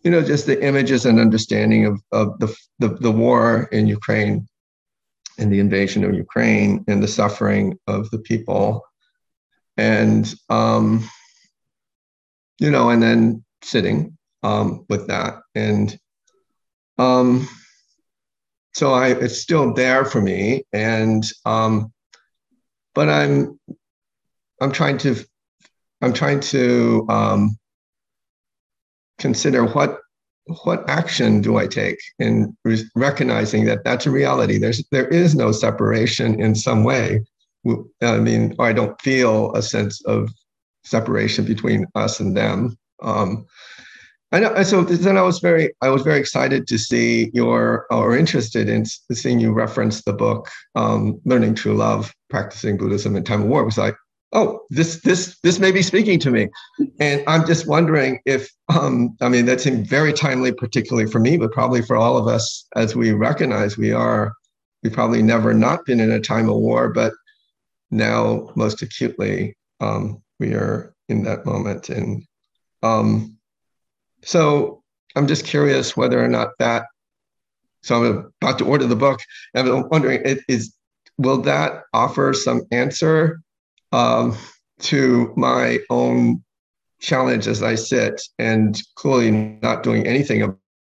you 0.06 0.12
know, 0.12 0.22
just 0.22 0.46
the 0.46 0.64
images 0.64 1.04
and 1.04 1.18
understanding 1.18 1.84
of, 1.84 2.00
of 2.12 2.38
the, 2.38 2.56
the, 2.78 2.90
the 2.90 3.10
war 3.10 3.68
in 3.72 3.88
Ukraine 3.88 4.46
and 5.36 5.52
the 5.52 5.58
invasion 5.58 6.04
of 6.04 6.14
Ukraine 6.14 6.84
and 6.86 7.02
the 7.02 7.08
suffering 7.08 7.76
of 7.88 8.08
the 8.10 8.20
people. 8.20 8.82
And, 9.76 10.32
um, 10.48 11.02
you 12.60 12.70
know, 12.70 12.90
and 12.90 13.02
then 13.02 13.44
sitting 13.64 14.16
um, 14.44 14.86
with 14.88 15.08
that. 15.08 15.40
And 15.56 15.98
um, 16.98 17.48
so 18.76 18.92
I, 18.92 19.08
it's 19.08 19.40
still 19.40 19.72
there 19.72 20.04
for 20.04 20.20
me. 20.20 20.64
And, 20.72 21.24
um, 21.46 21.92
but 22.94 23.08
I'm, 23.08 23.58
I'm 24.60 24.70
trying 24.70 24.98
to, 24.98 25.16
I'm 26.02 26.12
trying 26.12 26.40
to, 26.40 27.06
um, 27.08 27.58
consider 29.18 29.64
what 29.64 30.00
what 30.64 30.88
action 30.88 31.40
do 31.40 31.56
I 31.56 31.66
take 31.66 31.98
in 32.18 32.56
re- 32.64 32.84
recognizing 32.94 33.64
that 33.64 33.82
that's 33.82 34.06
a 34.06 34.10
reality. 34.10 34.58
There's 34.58 34.84
there 34.92 35.08
is 35.08 35.34
no 35.34 35.52
separation 35.52 36.40
in 36.40 36.54
some 36.54 36.84
way. 36.84 37.24
I 38.00 38.18
mean, 38.18 38.54
I 38.60 38.72
don't 38.72 39.00
feel 39.00 39.52
a 39.54 39.62
sense 39.62 40.04
of 40.04 40.30
separation 40.84 41.44
between 41.44 41.86
us 41.94 42.20
and 42.20 42.36
them. 42.36 42.78
Um, 43.02 43.46
I 44.32 44.40
know, 44.40 44.62
so 44.64 44.82
then 44.82 45.16
I 45.16 45.22
was 45.22 45.38
very 45.38 45.72
I 45.82 45.88
was 45.88 46.02
very 46.02 46.18
excited 46.18 46.66
to 46.66 46.78
see 46.78 47.30
your 47.32 47.86
or 47.90 48.16
interested 48.16 48.68
in 48.68 48.84
seeing 48.84 49.38
you 49.38 49.52
reference 49.52 50.02
the 50.02 50.12
book 50.12 50.48
um, 50.74 51.20
"Learning 51.24 51.54
True 51.54 51.74
Love: 51.74 52.12
Practicing 52.28 52.76
Buddhism 52.76 53.14
in 53.16 53.24
Time 53.24 53.42
of 53.42 53.48
War." 53.48 53.62
It 53.62 53.66
was 53.66 53.78
like 53.78 53.96
oh, 54.32 54.60
this 54.70 55.00
this 55.00 55.38
this 55.42 55.58
may 55.58 55.72
be 55.72 55.82
speaking 55.82 56.18
to 56.20 56.30
me, 56.30 56.48
and 57.00 57.22
I'm 57.26 57.46
just 57.46 57.66
wondering 57.66 58.20
if 58.26 58.50
um, 58.68 59.16
I 59.20 59.28
mean 59.28 59.46
that 59.46 59.60
seemed 59.60 59.86
very 59.86 60.12
timely, 60.12 60.52
particularly 60.52 61.10
for 61.10 61.20
me, 61.20 61.36
but 61.36 61.52
probably 61.52 61.82
for 61.82 61.96
all 61.96 62.16
of 62.16 62.26
us, 62.26 62.66
as 62.76 62.96
we 62.96 63.12
recognize 63.12 63.78
we 63.78 63.92
are 63.92 64.32
we've 64.82 64.92
probably 64.92 65.22
never 65.22 65.54
not 65.54 65.84
been 65.86 66.00
in 66.00 66.10
a 66.10 66.20
time 66.20 66.48
of 66.48 66.56
war, 66.56 66.88
but 66.90 67.12
now 67.90 68.50
most 68.56 68.82
acutely 68.82 69.56
um, 69.80 70.22
we 70.38 70.52
are 70.52 70.94
in 71.08 71.22
that 71.24 71.46
moment, 71.46 71.88
and 71.88 72.24
um, 72.82 73.35
so 74.26 74.82
I'm 75.14 75.28
just 75.28 75.46
curious 75.46 75.96
whether 75.96 76.22
or 76.22 76.28
not 76.28 76.50
that. 76.58 76.86
So 77.82 78.04
I'm 78.04 78.32
about 78.42 78.58
to 78.58 78.64
order 78.64 78.86
the 78.86 78.96
book. 78.96 79.20
And 79.54 79.68
I'm 79.68 79.88
wondering, 79.88 80.20
is 80.48 80.74
will 81.16 81.40
that 81.42 81.84
offer 81.94 82.34
some 82.34 82.62
answer 82.72 83.40
um, 83.92 84.36
to 84.80 85.32
my 85.36 85.78
own 85.90 86.42
challenge 87.00 87.46
as 87.46 87.62
I 87.62 87.76
sit 87.76 88.20
and 88.38 88.78
clearly 88.96 89.30
not 89.62 89.84
doing 89.84 90.06
anything 90.06 90.42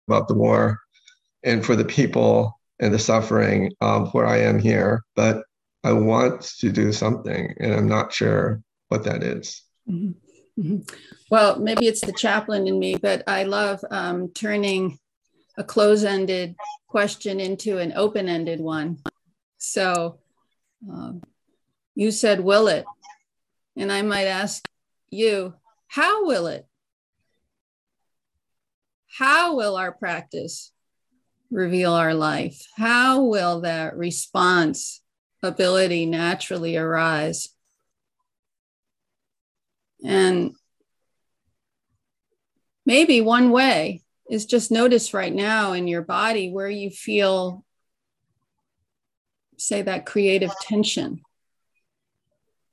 about 0.08 0.28
the 0.28 0.34
war 0.34 0.80
and 1.44 1.66
for 1.66 1.78
the 1.78 1.86
people 1.86 2.60
and 2.80 2.94
the 2.94 3.00
suffering 3.00 3.72
of 3.80 4.14
where 4.14 4.28
I 4.28 4.40
am 4.40 4.60
here. 4.60 5.04
But 5.16 5.44
I 5.86 5.94
want 5.94 6.42
to 6.60 6.72
do 6.72 6.92
something 6.92 7.56
and 7.60 7.74
I'm 7.74 7.88
not 7.88 8.12
sure 8.12 8.62
what 8.90 9.06
that 9.06 9.24
is. 9.24 9.64
Mm-hmm. 9.90 10.12
Mm-hmm. 10.60 10.80
Well, 11.32 11.60
maybe 11.60 11.88
it's 11.88 12.01
the 12.01 12.12
chaplain 12.12 12.68
in 12.68 12.78
me, 12.78 12.95
but 12.95 13.24
I 13.28 13.43
love 13.43 13.84
um, 13.89 14.30
turning 14.34 14.99
a 15.57 15.64
close 15.64 16.03
ended 16.03 16.55
question 16.88 17.39
into 17.39 17.78
an 17.78 17.93
open 17.95 18.28
ended 18.28 18.60
one 18.60 18.97
So 19.57 20.20
um, 20.89 21.22
you 21.95 22.12
said, 22.12 22.39
will 22.39 22.68
it? 22.68 22.86
And 23.78 23.91
I 23.91 24.01
might 24.01 24.26
ask 24.26 24.68
you, 25.10 25.53
how 25.88 26.26
will 26.26 26.47
it? 26.47 26.66
How 29.18 29.55
will 29.55 29.76
our 29.76 29.91
practice 29.91 30.72
reveal 31.51 31.93
our 31.93 32.14
life? 32.14 32.62
How 32.76 33.24
will 33.24 33.62
that 33.62 33.97
response 33.97 35.01
ability 35.43 36.05
naturally 36.05 36.78
arise? 36.78 37.49
And 40.04 40.56
maybe 42.86 43.22
one 43.22 43.52
way 43.52 44.04
is 44.30 44.45
just 44.45 44.72
notice 44.72 45.14
right 45.14 45.34
now 45.34 45.74
in 45.74 45.88
your 45.88 46.02
body 46.02 46.52
where 46.52 46.70
you 46.70 46.89
feel, 46.89 47.66
say, 49.58 49.82
that 49.82 50.06
creative 50.06 50.52
tension. 50.62 51.22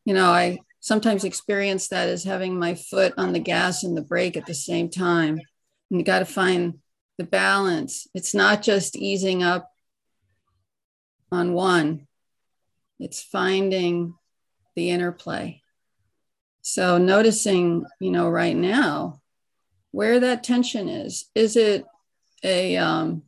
You 0.05 0.15
know, 0.15 0.31
I 0.31 0.59
sometimes 0.81 1.25
experience 1.25 1.89
that 1.89 2.09
as 2.09 2.23
having 2.23 2.59
my 2.59 2.75
foot 2.77 3.15
on 3.17 3.33
the 3.33 3.41
gas 3.41 3.83
and 3.83 3.97
the 3.97 4.03
brake 4.03 4.37
at 4.37 4.47
the 4.47 4.55
same 4.55 4.89
time. 4.89 5.41
And 5.91 6.01
you 6.01 6.05
got 6.05 6.21
to 6.21 6.25
find 6.25 6.79
the 7.19 7.25
balance. 7.25 8.07
It's 8.15 8.35
not 8.35 8.63
just 8.63 8.97
easing 8.97 9.43
up 9.43 9.73
on 11.33 11.55
one, 11.55 12.07
it's 13.01 13.21
finding 13.21 14.15
the 14.77 14.91
interplay. 14.91 15.61
So 16.69 16.99
noticing, 16.99 17.87
you 18.01 18.11
know, 18.11 18.29
right 18.29 18.57
now 18.57 19.21
where 19.93 20.19
that 20.19 20.43
tension 20.43 20.89
is. 20.89 21.31
Is 21.33 21.57
it 21.57 21.85
a 22.43 22.77
um, 22.77 23.23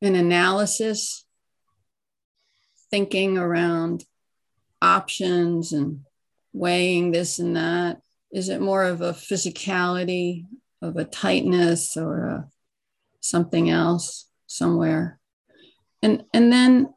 an 0.00 0.14
analysis, 0.14 1.26
thinking 2.90 3.36
around 3.36 4.06
options 4.80 5.74
and 5.74 6.00
weighing 6.54 7.10
this 7.10 7.38
and 7.38 7.54
that? 7.56 8.00
Is 8.32 8.48
it 8.48 8.62
more 8.62 8.84
of 8.84 9.02
a 9.02 9.12
physicality, 9.12 10.46
of 10.80 10.96
a 10.96 11.04
tightness, 11.04 11.98
or 11.98 12.24
a, 12.24 12.48
something 13.20 13.68
else 13.68 14.30
somewhere? 14.46 15.20
And 16.02 16.24
and 16.32 16.50
then 16.50 16.94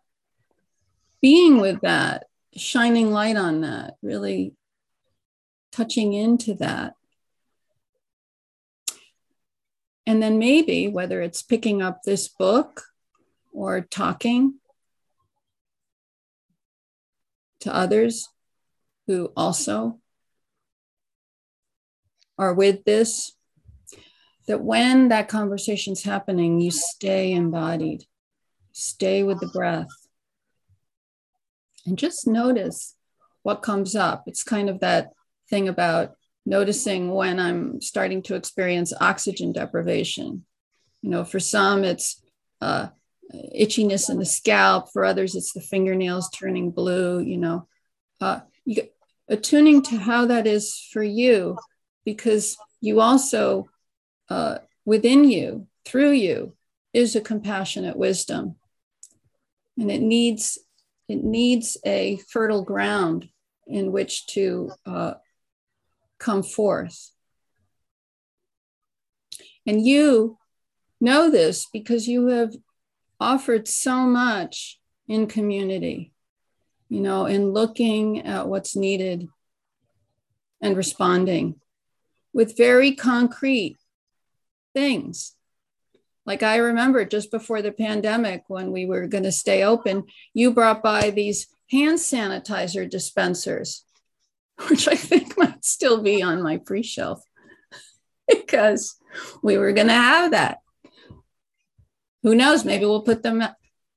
being 1.22 1.60
with 1.60 1.82
that, 1.82 2.28
shining 2.56 3.12
light 3.12 3.38
on 3.38 3.62
that, 3.62 3.96
really 4.02 4.54
touching 5.72 6.14
into 6.14 6.54
that. 6.56 6.94
And 10.06 10.22
then 10.22 10.40
maybe 10.40 10.88
whether 10.88 11.22
it's 11.22 11.42
picking 11.42 11.82
up 11.82 12.04
this 12.04 12.28
book 12.28 12.84
or 13.54 13.82
talking 13.82 14.56
to 17.62 17.74
others 17.74 18.28
who 19.08 19.32
also 19.38 20.00
are 22.38 22.54
with 22.54 22.84
this, 22.84 23.34
that 24.48 24.62
when 24.62 25.10
that 25.10 25.28
conversation's 25.28 26.04
happening, 26.04 26.60
you 26.60 26.72
stay 26.72 27.32
embodied, 27.32 28.04
stay 28.72 29.22
with 29.22 29.40
the 29.40 29.48
breath, 29.48 29.88
and 31.86 31.98
just 31.98 32.28
notice 32.28 32.96
what 33.44 33.62
comes 33.62 33.96
up. 33.96 34.24
It's 34.28 34.44
kind 34.44 34.70
of 34.70 34.80
that 34.80 35.14
thing 35.50 35.68
about 35.68 36.16
noticing 36.46 37.12
when 37.12 37.40
I'm 37.40 37.82
starting 37.82 38.22
to 38.24 38.36
experience 38.36 38.94
oxygen 39.00 39.52
deprivation. 39.52 40.46
You 41.02 41.10
know, 41.10 41.24
for 41.24 41.40
some, 41.40 41.84
it's 41.84 42.22
uh, 42.62 42.90
itchiness 43.34 44.10
in 44.10 44.20
the 44.20 44.26
scalp. 44.26 44.92
For 44.92 45.06
others, 45.06 45.36
it's 45.36 45.54
the 45.54 45.62
fingernails 45.62 46.30
turning 46.30 46.72
blue. 46.72 47.20
You 47.20 47.38
know, 47.38 47.68
uh, 48.20 48.42
you, 48.66 48.84
attuning 49.28 49.82
to 49.84 49.98
how 49.98 50.28
that 50.28 50.46
is 50.46 50.88
for 50.92 51.04
you, 51.04 51.58
because 52.06 52.58
you 52.82 53.02
also, 53.02 53.70
uh, 54.30 54.60
within 54.86 55.24
you, 55.24 55.68
through 55.86 56.12
you, 56.12 56.56
is 56.94 57.16
a 57.16 57.22
compassionate 57.22 57.96
wisdom, 57.96 58.56
and 59.78 59.90
it 59.90 60.02
needs 60.02 60.60
it 61.12 61.24
needs 61.26 61.76
a 61.86 62.18
fertile 62.30 62.64
ground 62.64 63.28
in 63.68 63.92
which 63.92 64.28
to 64.28 64.72
uh, 64.86 65.14
come 66.20 66.42
forth. 66.42 67.12
And 69.68 69.86
you 69.86 70.38
know 71.02 71.30
this 71.30 71.68
because 71.74 72.08
you 72.08 72.28
have 72.28 72.56
offered 73.20 73.68
so 73.68 74.06
much 74.06 74.80
in 75.08 75.28
community, 75.28 76.14
you 76.88 77.02
know, 77.02 77.26
in 77.26 77.52
looking 77.52 78.26
at 78.26 78.48
what's 78.48 78.76
needed 78.76 79.28
and 80.62 80.78
responding 80.78 81.60
with 82.34 82.58
very 82.58 82.96
concrete 82.96 83.78
things. 84.74 85.36
Like 86.26 86.44
I 86.44 86.58
remember 86.58 87.04
just 87.06 87.32
before 87.32 87.62
the 87.62 87.72
pandemic, 87.72 88.44
when 88.48 88.72
we 88.72 88.86
were 88.86 89.08
going 89.08 89.24
to 89.24 89.32
stay 89.32 89.64
open, 89.64 90.06
you 90.34 90.54
brought 90.54 90.84
by 90.84 91.10
these 91.10 91.48
hand 91.70 91.98
sanitizer 91.98 92.90
dispensers 92.90 93.86
which 94.70 94.88
I 94.88 94.96
think 94.96 95.38
might 95.38 95.64
still 95.66 96.02
be 96.02 96.22
on 96.22 96.42
my 96.42 96.58
pre 96.58 96.84
shelf 96.84 97.24
because 98.28 98.96
we 99.42 99.58
were 99.58 99.74
going 99.74 99.88
to 99.88 99.94
have 99.94 100.32
that. 100.32 100.60
Who 102.24 102.36
knows? 102.36 102.66
Maybe 102.66 102.86
we'll 102.86 103.02
put 103.02 103.24
them 103.24 103.44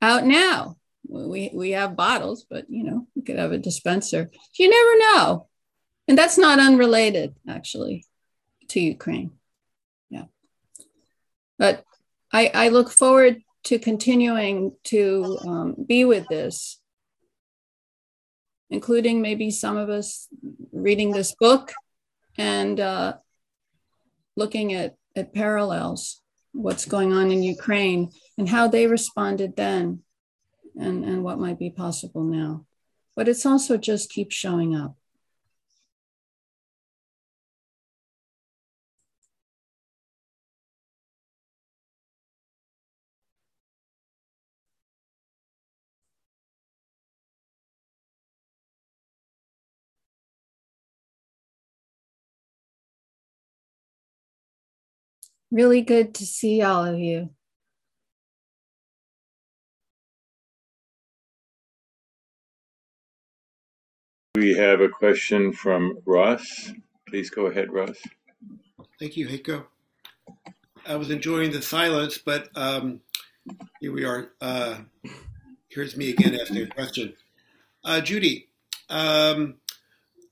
out 0.00 0.24
now. 0.24 0.76
We, 1.06 1.50
we 1.52 1.72
have 1.72 1.96
bottles, 1.96 2.46
but 2.48 2.64
you 2.70 2.84
know, 2.84 3.06
we 3.14 3.22
could 3.22 3.38
have 3.38 3.52
a 3.52 3.58
dispenser. 3.58 4.30
You 4.58 4.70
never 4.70 4.98
know. 4.98 5.48
And 6.08 6.16
that's 6.16 6.38
not 6.38 6.58
unrelated, 6.58 7.34
actually, 7.48 8.06
to 8.68 8.80
Ukraine. 8.80 9.32
Yeah. 10.10 10.24
But 11.58 11.84
I, 12.34 12.50
I 12.52 12.68
look 12.68 12.90
forward 12.90 13.40
to 13.64 13.78
continuing 13.78 14.76
to 14.84 15.38
um, 15.46 15.74
be 15.88 16.04
with 16.04 16.26
this 16.28 16.80
including 18.74 19.22
maybe 19.22 19.50
some 19.50 19.76
of 19.76 19.88
us 19.88 20.28
reading 20.72 21.12
this 21.12 21.34
book 21.38 21.72
and 22.36 22.80
uh, 22.80 23.14
looking 24.36 24.74
at, 24.74 24.96
at 25.14 25.32
parallels, 25.32 26.20
what's 26.52 26.84
going 26.84 27.12
on 27.12 27.30
in 27.30 27.42
Ukraine 27.42 28.10
and 28.36 28.48
how 28.48 28.66
they 28.66 28.86
responded 28.86 29.54
then 29.56 30.00
and, 30.76 31.04
and 31.04 31.22
what 31.22 31.38
might 31.38 31.58
be 31.58 31.70
possible 31.70 32.24
now. 32.24 32.66
But 33.14 33.28
it's 33.28 33.46
also 33.46 33.76
just 33.76 34.10
keep 34.10 34.32
showing 34.32 34.74
up. 34.74 34.96
Really 55.54 55.82
good 55.82 56.14
to 56.16 56.26
see 56.26 56.62
all 56.62 56.84
of 56.84 56.98
you. 56.98 57.30
We 64.34 64.54
have 64.54 64.80
a 64.80 64.88
question 64.88 65.52
from 65.52 65.98
Ross. 66.06 66.72
Please 67.06 67.30
go 67.30 67.46
ahead, 67.46 67.72
Ross. 67.72 67.96
Thank 68.98 69.16
you, 69.16 69.28
Heiko. 69.28 69.66
I 70.88 70.96
was 70.96 71.10
enjoying 71.10 71.52
the 71.52 71.62
silence, 71.62 72.18
but 72.18 72.48
um, 72.56 73.02
here 73.80 73.92
we 73.92 74.04
are. 74.04 74.32
Uh, 74.40 74.78
here's 75.68 75.96
me 75.96 76.10
again 76.10 76.34
asking 76.34 76.62
a 76.62 76.66
question. 76.66 77.14
Uh, 77.84 78.00
Judy, 78.00 78.48
um, 78.88 79.54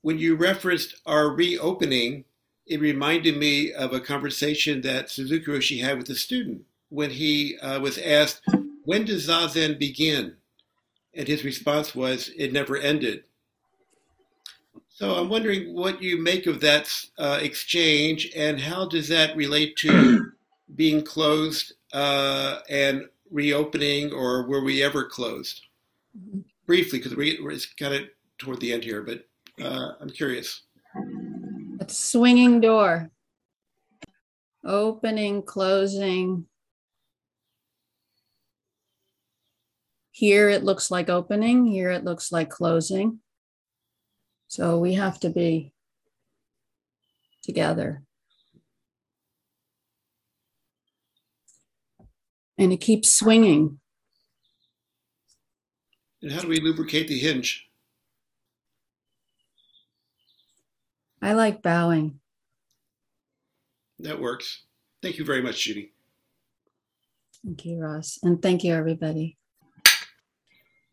when 0.01 0.19
you 0.19 0.35
referenced 0.35 0.95
our 1.05 1.29
reopening, 1.29 2.25
it 2.65 2.79
reminded 2.79 3.37
me 3.37 3.71
of 3.73 3.93
a 3.93 3.99
conversation 3.99 4.81
that 4.81 5.09
Suzuki 5.09 5.45
Roshi 5.45 5.81
had 5.81 5.97
with 5.97 6.09
a 6.09 6.15
student 6.15 6.63
when 6.89 7.09
he 7.09 7.57
uh, 7.57 7.79
was 7.79 7.97
asked, 7.97 8.41
When 8.85 9.05
does 9.05 9.27
Zazen 9.27 9.77
begin? 9.77 10.35
And 11.13 11.27
his 11.27 11.43
response 11.43 11.93
was, 11.93 12.29
It 12.37 12.53
never 12.53 12.77
ended. 12.77 13.23
So 14.89 15.15
I'm 15.15 15.27
wondering 15.27 15.73
what 15.73 16.01
you 16.01 16.21
make 16.21 16.45
of 16.45 16.61
that 16.61 16.89
uh, 17.17 17.39
exchange 17.41 18.31
and 18.35 18.59
how 18.59 18.87
does 18.87 19.07
that 19.09 19.35
relate 19.35 19.75
to 19.77 20.31
being 20.75 21.03
closed 21.03 21.73
uh, 21.93 22.59
and 22.69 23.07
reopening, 23.31 24.13
or 24.13 24.47
were 24.47 24.63
we 24.63 24.83
ever 24.83 25.03
closed? 25.03 25.61
Mm-hmm. 26.17 26.41
Briefly, 26.65 26.99
because 26.99 27.15
we, 27.15 27.37
are 27.39 27.57
kind 27.77 27.95
of 27.95 28.09
toward 28.37 28.59
the 28.61 28.71
end 28.71 28.83
here, 28.83 29.01
but 29.01 29.27
uh, 29.61 29.93
I'm 29.99 30.09
curious. 30.09 30.61
A 31.83 31.89
swinging 31.89 32.61
door, 32.61 33.11
opening, 34.63 35.43
closing. 35.43 36.45
Here 40.11 40.47
it 40.47 40.63
looks 40.63 40.89
like 40.89 41.09
opening, 41.09 41.65
here 41.65 41.89
it 41.89 42.05
looks 42.05 42.31
like 42.31 42.49
closing. 42.49 43.19
So 44.47 44.79
we 44.79 44.93
have 44.93 45.19
to 45.21 45.29
be 45.29 45.73
together. 47.43 48.03
And 52.57 52.71
it 52.71 52.77
keeps 52.77 53.13
swinging. 53.13 53.79
And 56.21 56.31
how 56.31 56.41
do 56.41 56.47
we 56.47 56.61
lubricate 56.61 57.09
the 57.09 57.19
hinge? 57.19 57.67
I 61.23 61.31
like 61.31 61.61
bowing. 61.61 62.19
That 63.99 64.19
works. 64.19 64.65
Thank 65.01 65.17
you 65.17 65.23
very 65.23 65.41
much, 65.41 65.63
Judy. 65.63 65.93
Thank 67.45 67.63
you, 67.63 67.79
Ross. 67.79 68.19
And 68.23 68.41
thank 68.41 68.65
you, 68.65 68.73
everybody. 68.73 69.37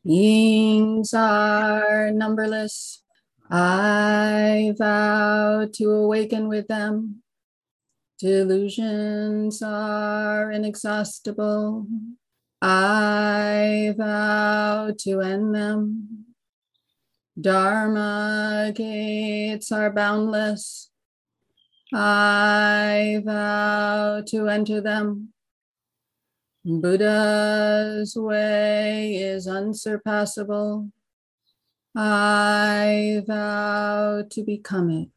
Yings 0.06 1.12
are 1.12 2.12
numberless. 2.12 3.02
I 3.50 4.72
vow 4.78 5.66
to 5.72 5.90
awaken 5.90 6.46
with 6.46 6.68
them. 6.68 7.24
Delusions 8.20 9.60
are 9.62 10.52
inexhaustible. 10.52 11.88
I 12.62 13.94
vow 13.98 14.94
to 14.96 15.20
end 15.22 15.56
them. 15.56 16.19
Dharma 17.40 18.72
gates 18.74 19.70
are 19.72 19.90
boundless. 19.90 20.90
I 21.94 23.22
vow 23.24 24.22
to 24.26 24.48
enter 24.48 24.80
them. 24.80 25.32
Buddha's 26.64 28.16
way 28.16 29.14
is 29.16 29.46
unsurpassable. 29.46 30.90
I 31.96 33.22
vow 33.26 34.24
to 34.28 34.44
become 34.44 34.90
it. 34.90 35.08